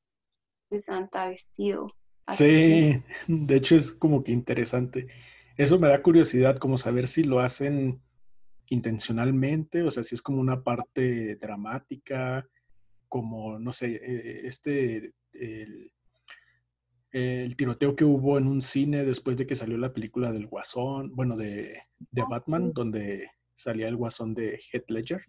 de 0.69 0.81
Santa 0.81 1.29
vestido. 1.29 1.87
Sí, 2.33 3.01
de 3.29 3.57
hecho 3.57 3.77
es 3.77 3.93
como 3.93 4.25
que 4.25 4.33
interesante. 4.33 5.07
Eso 5.57 5.79
me 5.79 5.89
da 5.89 6.03
curiosidad, 6.03 6.59
como 6.59 6.77
saber 6.77 7.07
si 7.07 7.23
lo 7.23 7.39
hacen 7.39 8.03
intencionalmente, 8.67 9.83
o 9.85 9.91
sea, 9.93 10.03
si 10.03 10.17
es 10.17 10.23
como 10.23 10.41
una 10.41 10.63
parte 10.63 11.37
dramática, 11.37 12.45
como, 13.09 13.61
no 13.61 13.73
sé, 13.73 13.93
eh, 13.95 14.41
este, 14.45 15.13
el, 15.35 15.92
el, 17.13 17.57
tiroteo 17.57 17.95
que 17.95 18.05
hubo 18.05 18.39
en 18.39 18.47
un 18.47 18.63
cine 18.63 19.05
después 19.05 19.37
de 19.37 19.47
que 19.47 19.55
salió 19.55 19.77
la 19.79 19.93
película 19.93 20.33
del 20.33 20.47
Guasón, 20.47 21.15
bueno, 21.15 21.37
de, 21.37 21.81
de 22.11 22.23
Batman, 22.29 22.73
donde 22.73 23.31
salía 23.55 23.89
el 23.89 23.97
guasón 23.97 24.35
de 24.35 24.61
Heath 24.73 24.91
Ledger. 24.91 25.23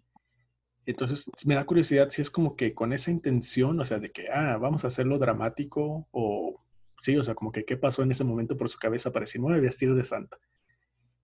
Entonces 0.86 1.30
me 1.46 1.54
da 1.54 1.64
curiosidad 1.64 2.10
si 2.10 2.20
es 2.20 2.30
como 2.30 2.56
que 2.56 2.74
con 2.74 2.92
esa 2.92 3.10
intención, 3.10 3.80
o 3.80 3.84
sea, 3.84 3.98
de 3.98 4.10
que, 4.10 4.28
ah, 4.30 4.58
vamos 4.58 4.84
a 4.84 4.88
hacerlo 4.88 5.18
dramático 5.18 6.08
o 6.10 6.62
sí, 6.98 7.16
o 7.16 7.22
sea, 7.22 7.34
como 7.34 7.52
que 7.52 7.64
qué 7.64 7.76
pasó 7.76 8.02
en 8.02 8.10
ese 8.10 8.24
momento 8.24 8.56
por 8.56 8.68
su 8.68 8.78
cabeza 8.78 9.12
para 9.12 9.24
decir, 9.24 9.40
no, 9.40 9.48
vestido 9.60 9.94
de 9.94 10.04
santa. 10.04 10.38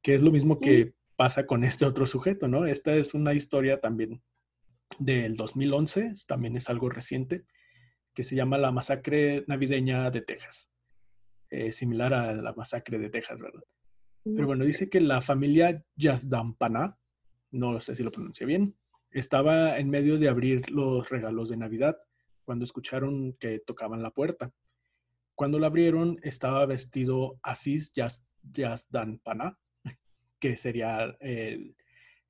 Que 0.02 0.14
es 0.14 0.22
lo 0.22 0.30
mismo 0.30 0.58
que 0.58 0.94
pasa 1.16 1.46
con 1.46 1.64
este 1.64 1.84
otro 1.84 2.06
sujeto, 2.06 2.48
¿no? 2.48 2.64
Esta 2.64 2.94
es 2.94 3.12
una 3.12 3.34
historia 3.34 3.76
también 3.78 4.22
del 4.98 5.36
2011, 5.36 6.12
también 6.26 6.56
es 6.56 6.70
algo 6.70 6.88
reciente, 6.88 7.44
que 8.14 8.22
se 8.22 8.36
llama 8.36 8.58
la 8.58 8.72
masacre 8.72 9.44
navideña 9.46 10.10
de 10.10 10.22
Texas. 10.22 10.70
Eh, 11.50 11.72
similar 11.72 12.14
a 12.14 12.32
la 12.34 12.52
masacre 12.52 12.98
de 12.98 13.10
Texas, 13.10 13.40
¿verdad? 13.40 13.62
Pero 14.22 14.46
bueno, 14.46 14.64
dice 14.64 14.90
que 14.90 15.00
la 15.00 15.20
familia 15.20 15.84
Yazdampana, 15.96 16.98
no 17.50 17.80
sé 17.80 17.96
si 17.96 18.02
lo 18.02 18.12
pronuncia 18.12 18.46
bien, 18.46 18.76
estaba 19.10 19.78
en 19.78 19.90
medio 19.90 20.18
de 20.18 20.28
abrir 20.28 20.70
los 20.70 21.08
regalos 21.08 21.48
de 21.48 21.56
Navidad 21.56 21.98
cuando 22.44 22.64
escucharon 22.64 23.32
que 23.34 23.60
tocaban 23.60 24.02
la 24.02 24.10
puerta. 24.10 24.52
Cuando 25.34 25.58
la 25.58 25.68
abrieron, 25.68 26.18
estaba 26.22 26.66
vestido 26.66 27.40
Aziz 27.42 27.92
Yazdampana, 28.42 29.58
que 30.38 30.56
sería 30.56 31.16
el, 31.20 31.74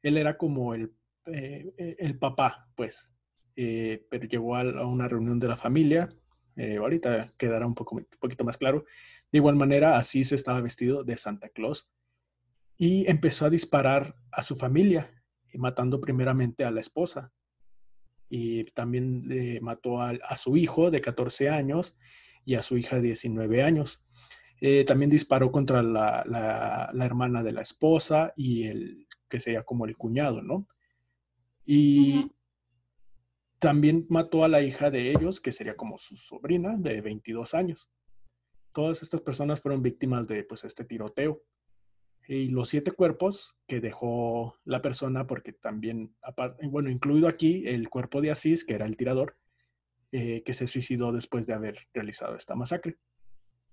él 0.02 0.16
era 0.16 0.38
como 0.38 0.74
el, 0.74 0.94
eh, 1.26 1.96
el 1.98 2.18
papá, 2.18 2.70
pues, 2.76 3.12
eh, 3.56 4.06
pero 4.10 4.26
llegó 4.26 4.56
a, 4.56 4.86
una 4.86 5.08
reunión 5.08 5.38
de 5.38 5.48
la 5.48 5.56
familia. 5.56 6.08
Eh, 6.56 6.76
ahorita 6.76 7.28
quedará 7.38 7.66
un, 7.66 7.74
poco, 7.74 7.96
un 7.96 8.06
poquito 8.18 8.44
más 8.44 8.56
claro. 8.56 8.84
De 9.32 9.38
igual 9.38 9.56
manera, 9.56 9.98
así 9.98 10.24
se 10.24 10.34
estaba 10.34 10.60
vestido 10.60 11.04
de 11.04 11.16
Santa 11.16 11.48
Claus 11.48 11.90
y 12.76 13.08
empezó 13.10 13.46
a 13.46 13.50
disparar 13.50 14.16
a 14.32 14.42
su 14.42 14.56
familia, 14.56 15.10
matando 15.54 16.00
primeramente 16.00 16.64
a 16.64 16.70
la 16.70 16.80
esposa. 16.80 17.32
Y 18.28 18.64
también 18.72 19.26
mató 19.60 20.00
a, 20.00 20.36
su 20.36 20.56
hijo 20.56 20.90
de 20.90 21.00
14 21.00 21.50
años 21.50 21.96
y 22.44 22.54
a 22.54 22.62
su 22.62 22.78
hija 22.78 22.96
de 22.96 23.02
19 23.02 23.62
años. 23.62 24.02
Eh, 24.60 24.84
también 24.84 25.10
disparó 25.10 25.50
contra 25.50 25.82
la, 25.82 26.90
hermana 27.02 27.42
de 27.42 27.52
la 27.52 27.62
esposa 27.62 28.32
y 28.36 28.64
el 28.64 29.06
que 29.28 29.40
sería 29.40 29.62
como 29.62 29.86
el 29.86 29.96
cuñado, 29.96 30.42
¿no? 30.42 30.66
Y 31.64 32.30
también 33.60 34.06
mató 34.08 34.42
a 34.42 34.48
la 34.48 34.62
hija 34.62 34.90
de 34.90 35.10
ellos, 35.10 35.40
que 35.40 35.52
sería 35.52 35.76
como 35.76 35.98
su 35.98 36.16
sobrina 36.16 36.76
de 36.76 37.00
22 37.00 37.54
años 37.54 37.90
todas 38.72 39.02
estas 39.02 39.20
personas 39.20 39.60
fueron 39.60 39.82
víctimas 39.82 40.28
de 40.28 40.44
pues, 40.44 40.64
este 40.64 40.84
tiroteo. 40.84 41.42
Y 42.28 42.48
los 42.50 42.68
siete 42.68 42.92
cuerpos 42.92 43.56
que 43.66 43.80
dejó 43.80 44.54
la 44.64 44.82
persona, 44.82 45.26
porque 45.26 45.52
también, 45.52 46.14
bueno, 46.70 46.90
incluido 46.90 47.26
aquí 47.26 47.66
el 47.66 47.88
cuerpo 47.88 48.20
de 48.20 48.30
Asís, 48.30 48.64
que 48.64 48.74
era 48.74 48.86
el 48.86 48.96
tirador, 48.96 49.36
eh, 50.12 50.42
que 50.44 50.52
se 50.52 50.68
suicidó 50.68 51.12
después 51.12 51.46
de 51.46 51.54
haber 51.54 51.88
realizado 51.92 52.36
esta 52.36 52.54
masacre. 52.54 52.98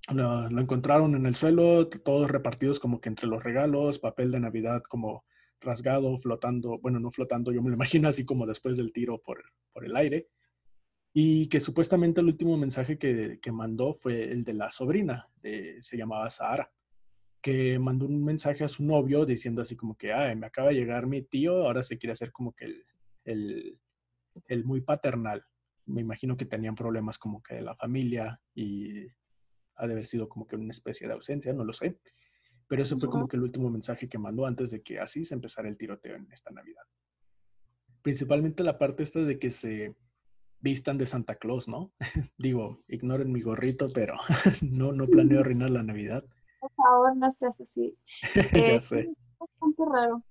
Lo, 0.10 0.50
lo, 0.50 0.62
encontraron 0.62 1.16
en 1.16 1.26
el 1.26 1.36
suelo, 1.36 1.88
todos 1.88 2.32
repartidos 2.32 2.80
como 2.80 3.00
que 3.00 3.10
entre 3.10 3.28
los 3.28 3.44
regalos, 3.44 4.00
papel 4.00 4.32
de 4.32 4.40
Navidad 4.40 4.82
como 4.88 5.26
rasgado, 5.60 6.18
flotando, 6.18 6.80
bueno, 6.82 7.00
no 7.00 7.12
flotando, 7.12 7.52
yo 7.52 7.62
me 7.62 7.70
lo 7.70 7.76
imagino 7.78 8.08
así 8.08 8.26
como 8.26 8.46
después 8.46 8.78
del 8.78 8.92
tiro 8.92 9.20
por, 9.20 9.44
por 9.74 9.86
el 9.86 9.96
aire 9.96 10.28
y 11.14 11.48
que 11.48 11.60
supuestamente 11.60 12.22
el 12.22 12.28
último 12.28 12.58
mensaje 12.58 13.00
que, 13.00 13.40
que 13.42 13.52
mandó 13.52 13.94
fue 13.94 14.32
el 14.32 14.44
de 14.44 14.54
la 14.54 14.70
sobrina, 14.70 15.26
se 15.42 15.98
llamaba 15.98 16.30
Sahara, 16.30 16.72
que 17.42 17.80
mandó 17.80 18.06
un 18.06 18.24
mensaje 18.24 18.64
a 18.64 18.68
su 18.68 18.84
novio 18.84 19.26
diciendo 19.26 19.62
así 19.62 19.76
como 19.76 19.96
que, 19.96 20.14
ah, 20.14 20.36
me 20.36 20.46
acaba 20.46 20.70
de 20.70 20.76
llegar 20.76 21.08
mi 21.08 21.24
tío, 21.24 21.66
ahora 21.66 21.82
se 21.82 21.98
quiere 21.98 22.14
hacer 22.14 22.32
como 22.32 22.54
que 22.54 22.66
el, 22.66 22.86
el, 23.26 23.80
el 24.48 24.64
muy 24.64 24.82
paternal. 24.82 25.44
Me 25.86 26.02
imagino 26.02 26.38
que 26.38 26.46
tenían 26.46 26.76
problemas 26.76 27.18
como 27.18 27.42
que 27.42 27.56
de 27.56 27.62
la 27.62 27.76
familia 27.76 28.40
y 28.54 29.08
ha 29.76 29.88
de 29.88 29.94
haber 29.94 30.06
sido 30.06 30.28
como 30.28 30.46
que 30.46 30.56
una 30.56 30.72
especie 30.72 31.08
de 31.08 31.14
ausencia, 31.14 31.54
no 31.54 31.64
lo 31.64 31.74
sé. 31.74 31.98
Pero 32.68 32.84
eso 32.84 32.98
fue 32.98 33.10
como 33.10 33.28
que 33.28 33.38
el 33.38 33.44
último 33.44 33.70
mensaje 33.70 34.10
que 34.10 34.18
mandó 34.18 34.46
antes 34.46 34.70
de 34.70 34.82
que 34.82 35.00
así 35.00 35.24
se 35.24 35.34
empezara 35.36 35.70
el 35.70 35.78
tiroteo 35.78 36.16
en 36.16 36.30
esta 36.32 36.52
Navidad. 36.52 36.84
Principalmente 38.02 38.64
la 38.64 38.78
parte 38.78 39.04
esta 39.04 39.22
de 39.22 39.40
que 39.40 39.50
se 39.50 39.96
vistan 40.60 40.98
de 40.98 41.06
Santa 41.06 41.36
Claus, 41.36 41.68
¿no? 41.68 41.94
Digo, 42.38 42.84
ignoren 42.88 43.32
mi 43.32 43.42
gorrito, 43.42 43.88
pero 43.94 44.16
no, 44.62 44.92
no 44.92 45.06
planeo 45.08 45.40
arruinar 45.42 45.70
la 45.70 45.84
Navidad. 45.84 46.26
Por 46.60 46.72
favor, 46.74 47.16
no 47.16 47.32
seas 47.32 47.60
así. 47.62 47.98
ya 48.36 48.42
eh, 48.42 48.82
sé. 48.82 49.00
Está 49.00 49.46
bastante 49.46 49.84
raro. 49.86 50.24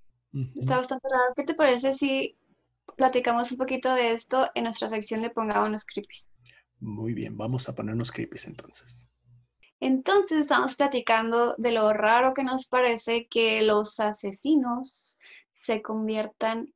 Está 0.54 0.76
bastante 0.76 1.08
raro. 1.08 1.32
¿Qué 1.34 1.44
te 1.44 1.54
parece 1.54 1.94
si 1.94 2.36
platicamos 2.96 3.50
un 3.52 3.58
poquito 3.58 3.94
de 3.94 4.12
esto 4.12 4.48
en 4.54 4.64
nuestra 4.64 4.88
sección 4.88 5.22
de 5.22 5.30
Pongámonos 5.30 5.84
Creepies? 5.84 6.28
Muy 6.80 7.14
bien, 7.14 7.36
vamos 7.36 7.68
a 7.68 7.74
ponernos 7.74 8.12
creepies 8.12 8.46
entonces. 8.46 9.08
Entonces 9.80 10.38
estamos 10.38 10.74
platicando 10.74 11.54
de 11.58 11.72
lo 11.72 11.92
raro 11.92 12.34
que 12.34 12.44
nos 12.44 12.66
parece 12.66 13.26
que 13.28 13.62
los 13.62 14.00
asesinos 14.00 15.18
se 15.50 15.82
conviertan 15.82 16.72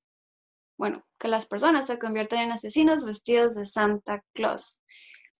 bueno, 0.80 1.04
que 1.18 1.28
las 1.28 1.44
personas 1.44 1.86
se 1.86 1.98
convierten 1.98 2.38
en 2.38 2.52
asesinos 2.52 3.04
vestidos 3.04 3.54
de 3.54 3.66
Santa 3.66 4.24
Claus. 4.32 4.80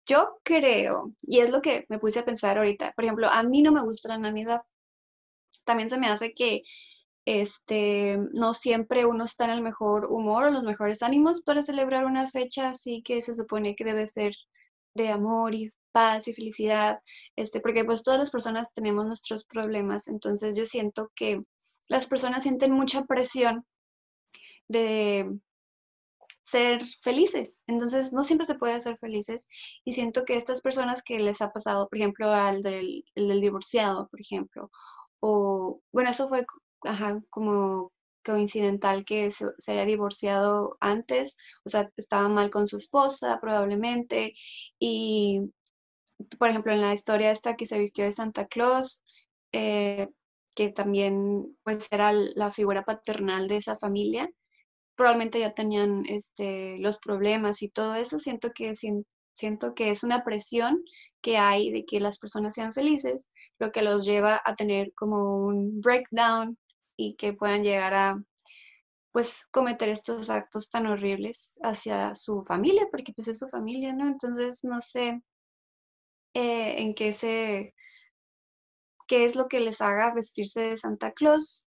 Yo 0.05 0.39
creo, 0.43 1.15
y 1.23 1.39
es 1.39 1.49
lo 1.49 1.63
que 1.63 1.87
me 1.89 1.99
puse 1.99 2.19
a 2.19 2.27
pensar 2.27 2.59
ahorita, 2.59 2.93
por 2.93 3.05
ejemplo, 3.05 3.27
a 3.27 3.43
mí 3.43 3.63
no 3.63 3.73
me 3.73 3.83
gusta 3.83 4.11
la 4.11 4.19
Navidad. 4.19 4.61
También 5.65 5.89
se 5.89 5.99
me 5.99 6.09
hace 6.09 6.35
que 6.35 6.63
este, 7.25 8.19
no 8.35 8.53
siempre 8.53 9.07
uno 9.07 9.25
está 9.25 9.47
en 9.47 9.53
el 9.53 9.63
mejor 9.63 10.13
humor 10.13 10.45
o 10.45 10.51
los 10.51 10.63
mejores 10.63 11.03
ánimos 11.03 11.41
para 11.41 11.65
celebrar 11.65 12.05
una 12.05 12.29
fecha 12.29 12.69
así 12.69 13.03
que 13.03 13.23
se 13.23 13.35
supone 13.35 13.75
que 13.75 13.85
debe 13.85 14.07
ser 14.07 14.35
de 14.95 15.09
amor 15.09 15.55
y 15.55 15.71
paz 15.93 16.29
y 16.29 16.35
felicidad, 16.35 17.01
este, 17.37 17.61
porque 17.61 17.85
pues 17.85 18.03
todas 18.03 18.21
las 18.21 18.31
personas 18.31 18.73
tenemos 18.73 19.07
nuestros 19.07 19.45
problemas, 19.45 20.09
entonces 20.09 20.57
yo 20.57 20.67
siento 20.67 21.11
que 21.15 21.43
las 21.89 22.07
personas 22.07 22.43
sienten 22.45 22.73
mucha 22.73 23.05
presión 23.05 23.65
de 24.69 25.41
ser 26.43 26.83
felices. 27.01 27.63
Entonces, 27.67 28.13
no 28.13 28.25
siempre 28.25 28.47
se 28.47 28.57
puede 28.57 28.81
ser 28.81 28.97
felices 28.97 29.49
y 29.85 29.93
siento 29.93 30.25
que 30.25 30.37
estas 30.37 30.61
personas 30.61 31.03
que 31.03 31.19
les 31.21 31.41
ha 31.43 31.51
pasado, 31.51 31.89
por 31.89 31.99
ejemplo, 31.99 32.33
al 32.33 32.63
del, 32.63 33.05
divorciado, 33.15 34.09
por 34.09 34.21
ejemplo, 34.21 34.71
o 35.21 35.81
bueno, 35.93 36.11
eso 36.11 36.29
fue 36.29 36.45
como 37.31 37.93
coincidental 38.25 39.05
que 39.05 39.31
se, 39.31 39.47
haya 39.69 39.85
divorciado 39.85 40.77
antes, 40.81 41.37
o 41.65 41.71
sea, 41.71 41.91
estaba 41.97 42.29
mal 42.29 42.51
con 42.51 42.67
su 42.67 42.77
esposa 42.77 43.39
probablemente, 43.41 44.35
y 44.79 45.41
por 46.39 46.49
ejemplo, 46.49 46.73
en 46.73 46.81
la 46.81 46.95
historia 46.95 47.31
esta 47.31 47.57
que 47.57 47.67
se 47.67 47.79
vistió 47.79 48.05
de 48.05 48.13
Santa 48.13 48.47
Claus, 48.47 49.03
eh, 49.53 50.09
que 50.55 50.71
también 50.71 51.57
pues 51.63 51.89
era 51.91 52.13
la 52.13 52.51
figura 52.51 52.85
paternal 52.85 53.49
de 53.49 53.57
esa 53.57 53.77
familia, 53.77 54.31
probablemente 54.97 55.41
ya 55.41 55.55
tenían 55.55 56.05
este, 56.07 56.79
los 56.79 56.99
problemas 56.99 57.63
y 57.63 57.69
todo 57.71 57.95
eso, 57.95 58.19
siento 58.19 58.51
que, 58.55 58.75
siento 59.33 59.75
que 59.75 59.91
es 59.91 60.03
una 60.03 60.25
presión 60.25 60.85
que 61.23 61.39
hay 61.39 61.71
de 61.71 61.85
que 61.87 62.01
las 62.01 62.19
personas 62.19 62.55
sean 62.55 62.73
felices, 62.73 63.31
lo 63.59 63.73
que 63.73 63.83
los 63.83 64.05
lleva 64.05 64.41
a 64.45 64.57
tener 64.57 64.93
como 64.95 65.47
un 65.47 65.81
breakdown 65.81 66.59
y 66.97 67.15
que 67.15 67.33
puedan 67.33 67.63
llegar 67.63 67.95
a 67.95 68.23
pues 69.13 69.45
cometer 69.51 69.89
estos 69.89 70.31
actos 70.31 70.71
tan 70.71 70.87
horribles 70.87 71.59
hacia 71.63 72.15
su 72.15 72.43
familia, 72.43 72.87
porque 72.91 73.13
pues 73.13 73.29
es 73.29 73.39
su 73.39 73.49
familia, 73.49 73.93
¿no? 73.93 74.07
Entonces, 74.07 74.61
no 74.63 74.81
sé 74.81 75.21
eh, 76.35 76.83
en 76.83 76.95
qué 76.95 77.13
se, 77.13 77.75
qué 79.07 79.25
es 79.25 79.37
lo 79.37 79.49
que 79.49 79.61
les 79.61 79.81
haga 79.81 80.15
vestirse 80.15 80.61
de 80.61 80.77
Santa 80.77 81.13
Claus, 81.13 81.67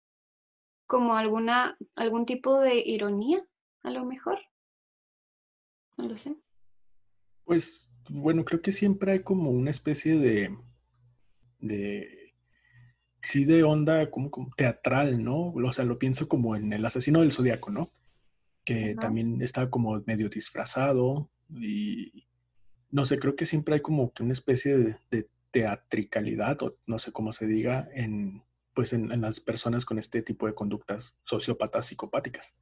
como 0.88 1.16
alguna, 1.16 1.78
algún 1.96 2.26
tipo 2.26 2.60
de 2.60 2.80
ironía, 2.80 3.46
a 3.84 3.92
lo 3.92 4.06
mejor. 4.06 4.40
No 5.98 6.08
lo 6.08 6.18
sé. 6.18 6.36
Pues 7.44 7.92
bueno, 8.10 8.46
creo 8.46 8.62
que 8.62 8.72
siempre 8.72 9.12
hay 9.12 9.20
como 9.24 9.52
una 9.52 9.70
especie 9.70 10.18
de, 10.18 10.58
de 11.60 12.34
sí 13.22 13.46
de 13.46 13.64
onda 13.64 14.10
como, 14.10 14.32
teatral, 14.56 15.24
¿no? 15.24 15.54
O 15.54 15.74
sea, 15.74 15.86
lo 15.86 16.00
pienso 16.00 16.28
como 16.28 16.56
en 16.56 16.72
el 16.74 16.86
asesino 16.86 17.22
del 17.22 17.32
zodiaco, 17.32 17.72
¿no? 17.72 17.90
Que 18.64 18.96
también 19.00 19.42
está 19.42 19.70
como 19.70 20.02
medio 20.06 20.30
disfrazado 20.30 21.30
y 21.50 22.28
no 22.89 23.06
sé, 23.06 23.20
creo 23.20 23.36
que 23.36 23.46
siempre 23.46 23.75
hay 23.75 23.82
como 23.82 24.13
que 24.13 24.24
una 24.24 24.34
especie 24.34 24.98
de, 25.10 25.29
teatricalidad, 25.50 26.62
o 26.62 26.74
no 26.86 27.00
sé 27.00 27.12
cómo 27.12 27.32
se 27.32 27.48
diga, 27.48 27.88
en, 27.94 28.44
pues 28.74 28.94
en, 28.94 29.22
las 29.22 29.39
personas 29.39 29.86
con 29.86 29.98
este 29.98 30.22
tipo 30.22 30.46
de 30.46 30.53
conductas 30.53 31.15
sociópatas, 31.24 31.88
psicopáticas. 31.88 32.53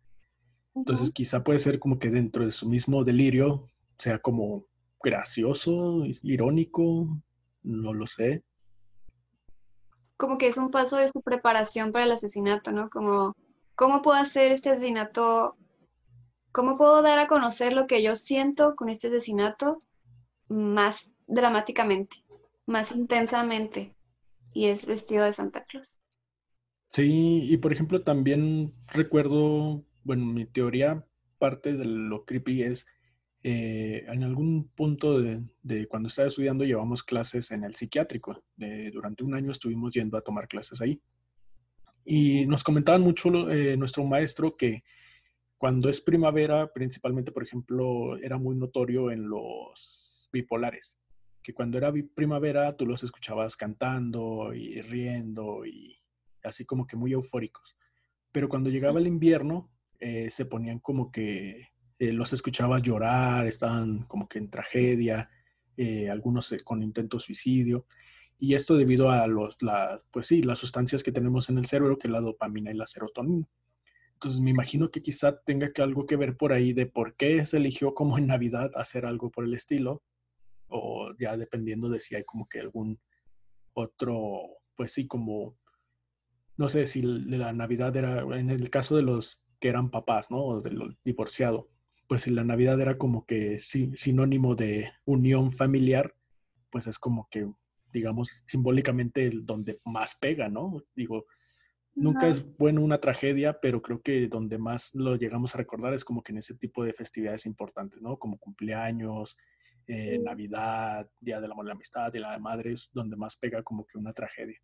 Entonces 0.76 1.12
quizá 1.12 1.44
puede 1.44 1.60
ser 1.60 1.80
como 1.80 2.00
que 2.00 2.10
dentro 2.10 2.46
de 2.46 2.52
su 2.52 2.70
mismo 2.70 3.04
delirio 3.04 3.70
sea 3.98 4.20
como 4.20 4.68
gracioso, 5.02 6.04
irónico, 6.22 7.22
no 7.64 7.94
lo 7.94 8.08
sé. 8.08 8.44
Como 10.16 10.38
que 10.38 10.48
es 10.48 10.58
un 10.58 10.70
paso 10.72 10.98
de 10.98 11.10
su 11.10 11.22
preparación 11.22 11.92
para 11.92 12.06
el 12.06 12.12
asesinato, 12.12 12.72
¿no? 12.72 12.90
Como, 12.90 13.36
¿cómo 13.76 14.02
puedo 14.02 14.18
hacer 14.18 14.52
este 14.52 14.70
asesinato? 14.70 15.58
¿Cómo 16.52 16.78
puedo 16.78 17.02
dar 17.02 17.20
a 17.20 17.28
conocer 17.28 17.74
lo 17.74 17.88
que 17.88 18.02
yo 18.04 18.16
siento 18.16 18.76
con 18.76 18.90
este 18.90 19.08
asesinato 19.08 19.82
más 20.48 21.12
dramáticamente, 21.28 22.18
más 22.66 22.92
intensamente, 22.92 23.96
y 24.54 24.68
es 24.68 24.86
vestido 24.86 25.26
de 25.26 25.34
Santa 25.34 25.66
Claus. 25.66 26.00
Sí, 26.90 27.42
y 27.44 27.58
por 27.58 27.74
ejemplo 27.74 28.04
también 28.04 28.70
recuerdo, 28.94 29.84
bueno, 30.04 30.26
mi 30.26 30.46
teoría, 30.46 31.06
parte 31.40 31.74
de 31.74 31.86
lo 31.86 32.26
creepy 32.26 32.64
es, 32.64 32.88
eh, 33.44 34.06
en 34.08 34.24
algún 34.24 34.70
punto 34.70 35.20
de, 35.22 35.88
cuando 35.88 36.08
estaba 36.08 36.30
estudiando 36.30 36.64
llevamos 36.64 37.04
clases 37.04 37.52
en 37.52 37.64
el 37.64 37.76
psiquiátrico. 37.76 38.44
durante 38.58 39.24
un 39.24 39.36
año 39.36 39.52
estuvimos 39.52 39.94
yendo 39.94 40.18
a 40.18 40.22
tomar 40.22 40.48
clases 40.48 40.82
ahí. 40.82 41.00
Y 42.06 42.46
nos 42.48 42.64
comentaban 42.64 43.02
mucho 43.02 43.50
eh, 43.52 43.78
nuestro 43.78 44.04
maestro 44.04 44.56
que 44.56 44.84
cuando 45.58 45.90
es 45.90 46.02
primavera, 46.02 46.72
principalmente, 46.72 47.32
por 47.32 47.44
ejemplo, 47.44 48.18
era 48.18 48.38
muy 48.38 48.56
notorio 48.56 49.12
en 49.12 49.28
los 49.28 50.05
bipolares, 50.36 51.00
que 51.42 51.54
cuando 51.54 51.78
era 51.78 51.94
primavera 52.14 52.76
tú 52.76 52.86
los 52.86 53.04
escuchabas 53.04 53.56
cantando 53.56 54.54
y 54.54 54.82
riendo 54.82 55.66
y 55.66 55.98
así 56.44 56.66
como 56.66 56.86
que 56.86 56.98
muy 56.98 57.14
eufóricos. 57.14 57.78
Pero 58.32 58.50
cuando 58.50 58.70
llegaba 58.70 59.00
el 59.00 59.08
invierno 59.08 59.72
eh, 60.00 60.30
se 60.30 60.46
ponían 60.46 60.80
como 60.80 61.12
que 61.12 61.70
eh, 62.00 62.12
los 62.12 62.34
escuchabas 62.34 62.84
llorar, 62.84 63.48
estaban 63.48 64.04
como 64.04 64.28
que 64.28 64.40
en 64.40 64.50
tragedia, 64.50 65.30
eh, 65.78 66.10
algunos 66.10 66.54
con 66.64 66.84
intento 66.84 67.20
suicidio. 67.20 67.86
Y 68.38 68.54
esto 68.54 68.76
debido 68.76 69.10
a 69.10 69.26
los, 69.28 69.62
la, 69.62 70.02
pues 70.12 70.28
sí, 70.28 70.42
las 70.42 70.60
sustancias 70.60 71.04
que 71.04 71.14
tenemos 71.14 71.50
en 71.50 71.58
el 71.58 71.66
cerebro, 71.66 71.98
que 71.98 72.08
es 72.08 72.12
la 72.12 72.20
dopamina 72.20 72.72
y 72.72 72.76
la 72.76 72.88
serotonina. 72.88 73.48
Entonces 74.14 74.42
me 74.42 74.50
imagino 74.50 74.92
que 74.92 75.02
quizá 75.02 75.40
tenga 75.42 75.72
que 75.72 75.82
algo 75.82 76.06
que 76.06 76.16
ver 76.16 76.36
por 76.36 76.52
ahí 76.54 76.74
de 76.74 76.86
por 76.86 77.16
qué 77.16 77.46
se 77.46 77.58
eligió 77.58 77.94
como 77.94 78.18
en 78.18 78.28
Navidad 78.28 78.72
hacer 78.76 79.06
algo 79.06 79.30
por 79.30 79.46
el 79.46 79.54
estilo 79.54 80.04
o 80.68 81.14
ya 81.20 81.38
dependiendo 81.38 81.90
de 81.90 82.00
si 82.00 82.16
hay 82.16 82.24
como 82.24 82.48
que 82.48 82.60
algún 82.60 83.00
otro, 83.74 84.42
pues 84.76 84.94
sí, 84.94 85.08
como, 85.08 85.58
no 86.58 86.70
sé 86.70 86.86
si 86.86 87.02
la 87.02 87.54
Navidad 87.54 87.96
era, 87.96 88.22
en 88.38 88.50
el 88.50 88.70
caso 88.70 88.96
de 88.96 89.04
los 89.04 89.42
que 89.60 89.70
eran 89.70 89.92
papás, 89.92 90.32
¿no? 90.32 90.44
O 90.44 90.62
de 90.62 90.72
los 90.72 90.96
divorciados, 91.04 91.66
pues 92.08 92.22
si 92.22 92.32
la 92.32 92.44
Navidad 92.44 92.80
era 92.80 92.98
como 92.98 93.26
que 93.26 93.60
sinónimo 93.60 94.56
de 94.56 94.92
unión 95.06 95.52
familiar, 95.52 96.16
pues 96.70 96.88
es 96.88 97.00
como 97.00 97.28
que, 97.30 97.50
digamos, 97.92 98.44
simbólicamente 98.46 99.26
el 99.26 99.46
donde 99.46 99.80
más 99.86 100.16
pega, 100.16 100.50
¿no? 100.50 100.84
Digo, 100.96 101.26
nunca 101.96 102.28
es 102.28 102.46
bueno 102.58 102.82
una 102.82 103.00
tragedia, 103.00 103.60
pero 103.60 103.82
creo 103.82 104.02
que 104.02 104.28
donde 104.28 104.58
más 104.58 104.94
lo 104.94 105.16
llegamos 105.16 105.56
a 105.56 105.58
recordar 105.58 105.94
es 105.94 106.06
como 106.06 106.22
que 106.22 106.32
en 106.32 106.40
ese 106.40 106.56
tipo 106.56 106.84
de 106.84 106.94
festividades 106.94 107.46
importantes, 107.46 108.02
¿no? 108.02 108.18
Como 108.18 108.38
cumpleaños, 108.38 109.38
eh, 109.88 110.18
Navidad, 110.20 111.08
Día 111.20 111.40
del 111.40 111.52
Amor 111.52 111.66
y 111.66 111.68
la 111.68 111.74
Amistad 111.74 112.14
la 112.16 112.32
de 112.32 112.40
Madres, 112.40 112.90
donde 112.92 113.16
más 113.16 113.38
pega 113.38 113.62
como 113.62 113.86
que 113.86 113.98
una 113.98 114.14
tragedia. 114.14 114.60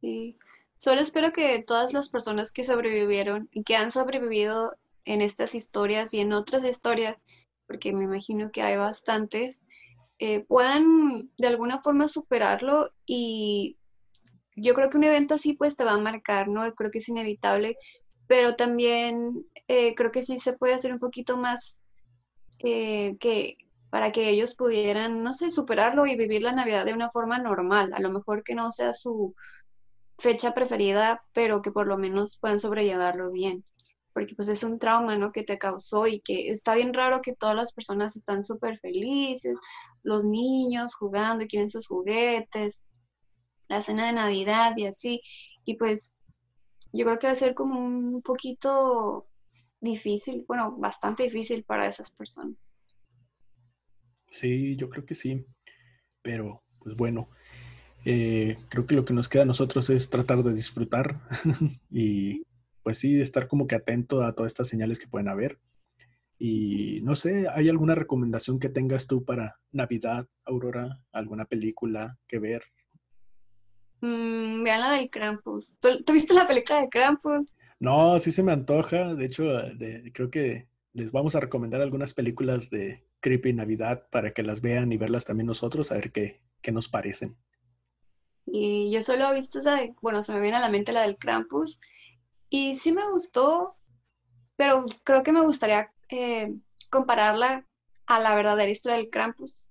Sí, 0.00 0.38
solo 0.78 1.00
espero 1.00 1.32
que 1.32 1.62
todas 1.64 1.92
las 1.92 2.08
personas 2.08 2.52
que 2.52 2.64
sobrevivieron 2.64 3.48
y 3.52 3.64
que 3.64 3.76
han 3.76 3.90
sobrevivido 3.90 4.76
en 5.04 5.20
estas 5.20 5.54
historias 5.54 6.14
y 6.14 6.20
en 6.20 6.32
otras 6.32 6.64
historias, 6.64 7.24
porque 7.66 7.92
me 7.92 8.04
imagino 8.04 8.50
que 8.52 8.62
hay 8.62 8.76
bastantes, 8.76 9.62
eh, 10.20 10.40
puedan 10.40 11.30
de 11.36 11.46
alguna 11.46 11.80
forma 11.80 12.08
superarlo 12.08 12.90
y 13.06 13.78
yo 14.54 14.74
creo 14.74 14.90
que 14.90 14.96
un 14.96 15.04
evento 15.04 15.34
así 15.34 15.54
pues 15.54 15.76
te 15.76 15.84
va 15.84 15.92
a 15.92 15.98
marcar, 15.98 16.48
¿no? 16.48 16.72
Creo 16.74 16.90
que 16.90 16.98
es 16.98 17.08
inevitable, 17.08 17.76
pero 18.26 18.54
también 18.54 19.46
eh, 19.66 19.94
creo 19.94 20.12
que 20.12 20.22
sí 20.22 20.38
se 20.38 20.52
puede 20.52 20.74
hacer 20.74 20.92
un 20.92 20.98
poquito 20.98 21.36
más 21.36 21.82
que 22.58 23.16
para 23.90 24.12
que 24.12 24.28
ellos 24.28 24.54
pudieran, 24.54 25.22
no 25.22 25.32
sé, 25.32 25.50
superarlo 25.50 26.06
y 26.06 26.16
vivir 26.16 26.42
la 26.42 26.52
Navidad 26.52 26.84
de 26.84 26.94
una 26.94 27.10
forma 27.10 27.38
normal. 27.38 27.92
A 27.94 28.00
lo 28.00 28.10
mejor 28.10 28.42
que 28.42 28.54
no 28.54 28.70
sea 28.70 28.92
su 28.92 29.34
fecha 30.18 30.52
preferida, 30.52 31.24
pero 31.32 31.62
que 31.62 31.70
por 31.70 31.86
lo 31.86 31.96
menos 31.96 32.38
puedan 32.38 32.58
sobrellevarlo 32.58 33.30
bien. 33.30 33.64
Porque 34.12 34.34
pues 34.34 34.48
es 34.48 34.64
un 34.64 34.78
trauma, 34.78 35.16
¿no? 35.16 35.32
Que 35.32 35.44
te 35.44 35.58
causó 35.58 36.06
y 36.06 36.20
que 36.20 36.50
está 36.50 36.74
bien 36.74 36.92
raro 36.92 37.22
que 37.22 37.34
todas 37.34 37.54
las 37.54 37.72
personas 37.72 38.16
están 38.16 38.44
súper 38.44 38.78
felices, 38.80 39.58
los 40.02 40.24
niños 40.24 40.94
jugando 40.94 41.44
y 41.44 41.48
quieren 41.48 41.70
sus 41.70 41.86
juguetes, 41.86 42.84
la 43.68 43.82
cena 43.82 44.06
de 44.06 44.12
Navidad 44.12 44.74
y 44.76 44.86
así. 44.86 45.22
Y 45.64 45.76
pues 45.76 46.20
yo 46.92 47.04
creo 47.04 47.18
que 47.18 47.26
va 47.28 47.32
a 47.32 47.36
ser 47.36 47.54
como 47.54 47.78
un 47.78 48.22
poquito 48.22 49.28
difícil, 49.80 50.44
bueno, 50.48 50.76
bastante 50.76 51.24
difícil 51.24 51.64
para 51.64 51.86
esas 51.86 52.10
personas. 52.10 52.67
Sí, 54.30 54.76
yo 54.76 54.88
creo 54.90 55.04
que 55.04 55.14
sí. 55.14 55.44
Pero, 56.22 56.62
pues 56.80 56.96
bueno, 56.96 57.28
eh, 58.04 58.58
creo 58.68 58.86
que 58.86 58.94
lo 58.94 59.04
que 59.04 59.14
nos 59.14 59.28
queda 59.28 59.42
a 59.42 59.46
nosotros 59.46 59.90
es 59.90 60.10
tratar 60.10 60.42
de 60.42 60.52
disfrutar 60.52 61.20
y 61.90 62.42
pues 62.82 62.98
sí, 62.98 63.20
estar 63.20 63.48
como 63.48 63.66
que 63.66 63.74
atento 63.74 64.22
a 64.22 64.34
todas 64.34 64.50
estas 64.50 64.68
señales 64.68 64.98
que 64.98 65.08
pueden 65.08 65.28
haber. 65.28 65.58
Y 66.38 67.00
no 67.02 67.16
sé, 67.16 67.46
¿hay 67.52 67.68
alguna 67.68 67.94
recomendación 67.94 68.58
que 68.60 68.68
tengas 68.68 69.06
tú 69.06 69.24
para 69.24 69.58
Navidad, 69.72 70.26
Aurora? 70.44 71.00
¿Alguna 71.12 71.44
película 71.44 72.16
que 72.28 72.38
ver? 72.38 72.62
Mm, 74.00 74.62
vean 74.62 74.80
la 74.80 74.92
del 74.92 75.10
Krampus. 75.10 75.78
¿Tú, 75.78 76.12
viste 76.12 76.32
la 76.32 76.46
película 76.46 76.80
de 76.80 76.88
Krampus? 76.88 77.52
No, 77.80 78.18
sí 78.20 78.30
se 78.30 78.42
me 78.42 78.52
antoja. 78.52 79.14
De 79.14 79.26
hecho, 79.26 79.44
creo 80.12 80.30
que 80.30 80.68
les 80.92 81.10
vamos 81.12 81.34
a 81.34 81.40
recomendar 81.40 81.80
algunas 81.80 82.14
películas 82.14 82.70
de 82.70 83.04
Creepy 83.20 83.52
Navidad 83.52 84.08
para 84.10 84.32
que 84.32 84.42
las 84.42 84.60
vean 84.60 84.92
y 84.92 84.96
verlas 84.96 85.24
también 85.24 85.46
nosotros, 85.46 85.90
a 85.90 85.96
ver 85.96 86.12
qué, 86.12 86.40
qué 86.62 86.72
nos 86.72 86.88
parecen. 86.88 87.36
Y 88.46 88.90
yo 88.90 89.02
solo 89.02 89.30
he 89.30 89.34
visto 89.34 89.58
esa, 89.58 89.76
de, 89.76 89.94
bueno, 90.00 90.22
se 90.22 90.32
me 90.32 90.40
viene 90.40 90.56
a 90.56 90.60
la 90.60 90.70
mente 90.70 90.92
la 90.92 91.02
del 91.02 91.18
Krampus, 91.18 91.80
y 92.48 92.76
sí 92.76 92.92
me 92.92 93.08
gustó, 93.10 93.74
pero 94.56 94.84
creo 95.04 95.22
que 95.22 95.32
me 95.32 95.42
gustaría 95.42 95.92
eh, 96.08 96.54
compararla 96.90 97.66
a 98.06 98.20
la 98.20 98.34
verdadera 98.34 98.70
historia 98.70 98.96
del 98.96 99.10
Krampus. 99.10 99.70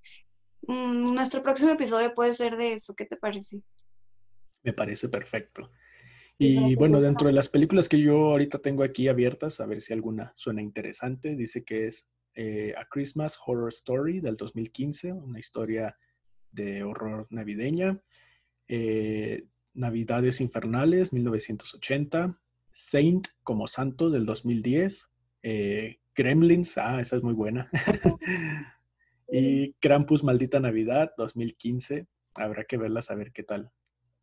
Mm, 0.68 1.14
nuestro 1.14 1.42
próximo 1.42 1.72
episodio 1.72 2.14
puede 2.14 2.34
ser 2.34 2.56
de 2.56 2.74
eso, 2.74 2.96
¿qué 2.96 3.06
te 3.06 3.18
parece? 3.18 3.62
Me 4.64 4.74
parece 4.74 5.10
perfecto. 5.10 5.72
Y 6.40 6.76
bueno, 6.76 7.02
dentro 7.02 7.28
de 7.28 7.34
las 7.34 7.50
películas 7.50 7.90
que 7.90 8.00
yo 8.00 8.16
ahorita 8.28 8.60
tengo 8.60 8.84
aquí 8.84 9.08
abiertas, 9.08 9.60
a 9.60 9.66
ver 9.66 9.82
si 9.82 9.94
alguna 9.94 10.34
suena 10.36 10.62
interesante, 10.62 11.36
dice 11.36 11.64
que 11.64 11.88
es 11.88 12.08
eh, 12.38 12.74
A 12.78 12.86
Christmas 12.86 13.38
Horror 13.44 13.70
Story 13.70 14.20
del 14.20 14.36
2015, 14.36 15.12
una 15.12 15.40
historia 15.40 15.98
de 16.52 16.84
horror 16.84 17.26
navideña. 17.32 18.00
Eh, 18.68 19.48
Navidades 19.74 20.40
Infernales, 20.40 21.12
1980. 21.12 22.40
Saint 22.72 23.28
como 23.44 23.66
Santo 23.66 24.12
del 24.12 24.28
2010. 24.28 25.10
Eh, 25.42 26.00
Gremlins, 26.16 26.78
ah, 26.78 27.02
esa 27.02 27.18
es 27.18 27.24
muy 27.24 27.34
buena. 27.34 27.70
y 29.32 29.74
Krampus 29.74 30.24
Maldita 30.24 30.60
Navidad, 30.60 31.14
2015. 31.18 32.08
Habrá 32.36 32.66
que 32.66 32.78
verlas 32.78 33.10
a 33.10 33.16
ver 33.16 33.32
qué 33.32 33.42
tal 33.42 33.72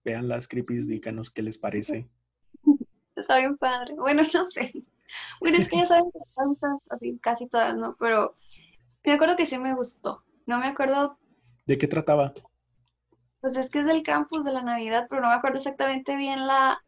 vean 0.05 0.29
las 0.29 0.47
creepies, 0.47 0.87
díganos 0.87 1.31
qué 1.31 1.43
les 1.43 1.59
parece. 1.59 2.09
Está 3.17 3.39
bien 3.39 3.57
padre. 3.57 3.95
Bueno, 3.95 4.23
no 4.35 4.51
sé. 4.51 4.73
Bueno, 5.41 5.59
es 5.59 5.69
que 5.69 5.79
ya 5.79 5.87
saben 5.87 6.11
que 6.11 6.21
así 6.91 7.19
casi 7.19 7.47
todas, 7.47 7.77
¿no? 7.77 7.97
Pero 7.99 8.37
me 9.05 9.13
acuerdo 9.13 9.37
que 9.37 9.47
sí 9.47 9.59
me 9.59 9.75
gustó. 9.75 10.25
No 10.47 10.59
me 10.59 10.67
acuerdo. 10.67 11.19
¿De 11.67 11.79
qué 11.79 11.87
trataba? 11.87 12.33
Pues 13.41 13.57
es 13.57 13.71
que 13.71 13.81
es 13.81 13.87
del 13.87 14.03
campus 14.03 14.45
de 14.45 14.53
la 14.53 14.63
Navidad, 14.63 15.07
pero 15.09 15.23
no 15.23 15.29
me 15.29 15.35
acuerdo 15.35 15.59
exactamente 15.59 16.17
bien 16.17 16.47
la. 16.47 16.83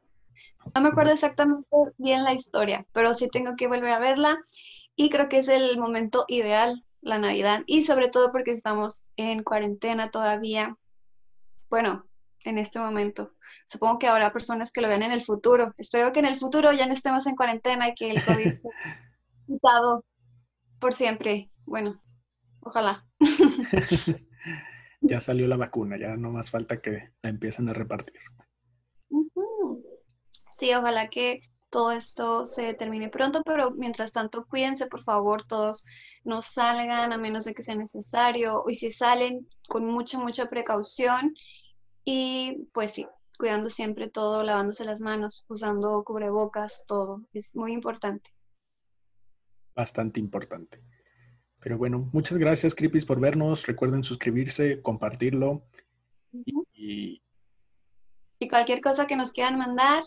No 0.75 0.81
me 0.81 0.89
acuerdo 0.89 1.13
exactamente 1.13 1.69
bien 1.99 2.25
la 2.25 2.35
historia, 2.35 2.87
pero 2.93 3.15
sí 3.15 3.29
tengo 3.29 3.55
que 3.57 3.69
volver 3.69 3.93
a 3.93 3.99
verla. 3.99 4.39
Y 4.95 5.11
creo 5.11 5.29
que 5.29 5.39
es 5.39 5.49
el 5.49 5.79
momento 5.79 6.25
ideal, 6.29 6.85
la 7.03 7.19
Navidad. 7.19 7.63
Y 7.67 7.83
sobre 7.83 8.09
todo 8.09 8.33
porque 8.33 8.53
estamos 8.53 9.03
en 9.17 9.43
cuarentena 9.43 10.11
todavía. 10.11 10.77
Bueno, 11.69 12.07
en 12.47 12.59
este 12.59 12.79
momento. 12.79 13.33
Supongo 13.67 13.99
que 13.99 14.07
habrá 14.07 14.33
personas 14.33 14.73
que 14.73 14.81
lo 14.81 14.89
vean 14.89 15.03
en 15.03 15.13
el 15.13 15.23
futuro. 15.23 15.75
Espero 15.77 16.13
que 16.13 16.21
en 16.21 16.27
el 16.27 16.37
futuro 16.37 16.73
ya 16.73 16.87
no 16.87 16.95
estemos 16.95 17.27
en 17.27 17.37
cuarentena 17.37 17.89
y 17.89 17.95
que 17.95 18.11
el 18.11 18.25
COVID 18.25 18.47
esté 18.47 18.69
quitado 19.47 20.05
por 20.79 20.93
siempre. 20.93 21.51
Bueno, 21.65 22.01
ojalá. 22.61 23.05
ya 25.01 25.21
salió 25.21 25.47
la 25.47 25.57
vacuna, 25.57 25.99
ya 25.99 26.17
no 26.17 26.31
más 26.31 26.51
falta 26.51 26.81
que 26.81 27.11
la 27.23 27.31
empiecen 27.31 27.69
a 27.69 27.73
repartir. 27.73 28.21
Sí, 30.55 30.73
ojalá 30.75 31.09
que 31.09 31.43
todo 31.69 31.91
esto 31.91 32.47
se 32.47 32.73
termine 32.75 33.11
pronto, 33.11 33.43
pero 33.45 33.73
mientras 33.73 34.13
tanto 34.13 34.47
cuídense, 34.47 34.87
por 34.87 35.03
favor, 35.03 35.45
todos 35.45 35.85
no 36.25 36.41
salgan 36.41 37.13
a 37.13 37.19
menos 37.19 37.45
de 37.45 37.55
que 37.55 37.63
sea 37.63 37.75
necesario, 37.75 38.65
y 38.69 38.77
si 38.77 38.91
salen 38.91 39.47
con 39.69 39.85
mucha, 39.85 40.19
mucha 40.19 40.47
precaución 40.47 41.35
y 42.09 42.69
pues 42.73 42.93
sí, 42.93 43.05
cuidando 43.37 43.69
siempre 43.69 44.09
todo, 44.09 44.45
lavándose 44.45 44.85
las 44.85 45.01
manos, 45.01 45.45
usando 45.49 46.05
cubrebocas, 46.05 46.85
todo. 46.87 47.27
Es 47.33 47.57
muy 47.57 47.73
importante. 47.73 48.31
Bastante 49.75 50.21
importante. 50.21 50.81
Pero 51.61 51.79
bueno, 51.79 52.09
muchas 52.13 52.39
gracias, 52.39 52.77
Creepies, 52.77 53.05
por 53.05 53.19
vernos. 53.19 53.67
Recuerden 53.67 54.05
suscribirse, 54.05 54.81
compartirlo. 54.83 55.67
y, 56.73 57.21
cualquier 58.49 58.81
cosa 58.81 59.09
que 59.09 59.17
nos 59.17 59.33
quieran 59.33 59.59
mandar, 59.59 60.05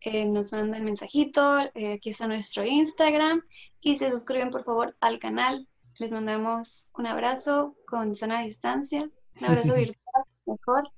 eh, 0.00 0.24
nos 0.24 0.50
mandan 0.50 0.82
mensajito. 0.82 1.58
Eh, 1.74 1.92
aquí 1.92 2.08
está 2.08 2.26
nuestro 2.26 2.64
Instagram. 2.64 3.42
Y 3.82 3.98
se 3.98 4.10
suscriben, 4.10 4.50
por 4.50 4.64
favor, 4.64 4.96
al 5.00 5.18
canal. 5.18 5.68
Les 5.98 6.10
mandamos 6.10 6.90
un 6.96 7.06
abrazo 7.06 7.76
con 7.86 8.16
sana 8.16 8.40
distancia. 8.40 9.10
Un 9.38 9.44
abrazo 9.44 9.74
virtual, 9.76 10.24
mejor. 10.46 10.90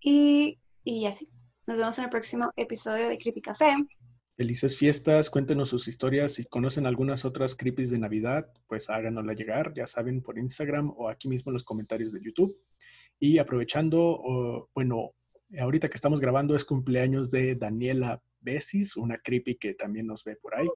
Y, 0.00 0.58
y 0.84 1.06
así. 1.06 1.28
Nos 1.66 1.78
vemos 1.78 1.98
en 1.98 2.04
el 2.04 2.10
próximo 2.10 2.50
episodio 2.56 3.08
de 3.08 3.18
Creepy 3.18 3.40
Café. 3.40 3.74
Felices 4.36 4.76
fiestas, 4.76 5.30
cuéntenos 5.30 5.70
sus 5.70 5.88
historias. 5.88 6.34
Si 6.34 6.44
conocen 6.44 6.86
algunas 6.86 7.24
otras 7.24 7.54
creepies 7.54 7.90
de 7.90 7.98
Navidad, 7.98 8.52
pues 8.68 8.90
háganosla 8.90 9.32
llegar, 9.32 9.72
ya 9.74 9.86
saben, 9.86 10.22
por 10.22 10.38
Instagram 10.38 10.92
o 10.96 11.08
aquí 11.08 11.26
mismo 11.26 11.50
en 11.50 11.54
los 11.54 11.64
comentarios 11.64 12.12
de 12.12 12.20
YouTube. 12.22 12.54
Y 13.18 13.38
aprovechando, 13.38 14.68
bueno, 14.74 15.12
ahorita 15.58 15.88
que 15.88 15.94
estamos 15.94 16.20
grabando 16.20 16.54
es 16.54 16.64
cumpleaños 16.64 17.30
de 17.30 17.54
Daniela 17.54 18.22
Besis, 18.40 18.96
una 18.96 19.18
creepy 19.18 19.56
que 19.56 19.74
también 19.74 20.06
nos 20.06 20.22
ve 20.22 20.36
por 20.36 20.54
ahí. 20.54 20.68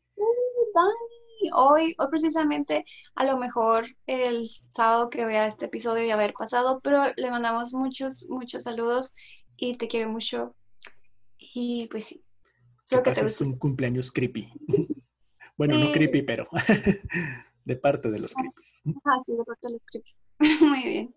Dani, 0.75 1.20
hoy, 1.53 1.95
hoy 1.99 2.09
precisamente, 2.11 2.85
a 3.15 3.25
lo 3.25 3.39
mejor 3.39 3.87
el 4.07 4.47
sábado 4.75 5.09
que 5.09 5.25
vea 5.25 5.47
este 5.47 5.67
episodio 5.67 6.05
ya 6.05 6.15
haber 6.15 6.33
pasado, 6.33 6.81
pero 6.83 7.13
le 7.17 7.31
mandamos 7.31 7.73
muchos, 7.73 8.25
muchos 8.29 8.65
saludos 8.65 9.15
y 9.57 9.77
te 9.77 9.89
quiero 9.89 10.11
mucho. 10.11 10.55
Y 11.39 11.89
pues 11.91 12.07
sí. 12.07 12.25
Creo 12.89 13.03
que, 13.03 13.13
te 13.13 13.25
es 13.25 13.41
un 13.41 13.57
cumpleaños 13.57 14.11
creepy. 14.11 14.53
bueno, 15.57 15.79
no 15.79 15.93
creepy, 15.93 16.23
pero 16.23 16.49
de 17.65 17.77
parte 17.77 18.11
de 18.11 18.19
los 18.19 18.35
creepies. 18.35 18.83
Ah, 19.05 19.23
sí, 19.25 19.33
de 19.33 19.45
parte 19.45 19.67
de 19.67 19.73
los 19.73 19.83
creepies. 19.87 20.19
Muy 20.61 20.83
bien. 20.83 21.15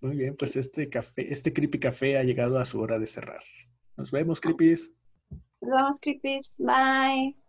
Muy 0.00 0.16
bien, 0.16 0.36
pues 0.36 0.56
este 0.56 0.88
café, 0.88 1.32
este 1.32 1.52
creepy 1.52 1.78
café 1.78 2.18
ha 2.18 2.22
llegado 2.22 2.58
a 2.58 2.64
su 2.64 2.80
hora 2.80 2.98
de 2.98 3.06
cerrar. 3.06 3.42
Nos 3.96 4.10
vemos, 4.10 4.40
creepies. 4.40 4.92
Nos 5.60 5.70
vemos, 5.70 5.96
creepies. 6.00 6.56
Bye. 6.58 7.43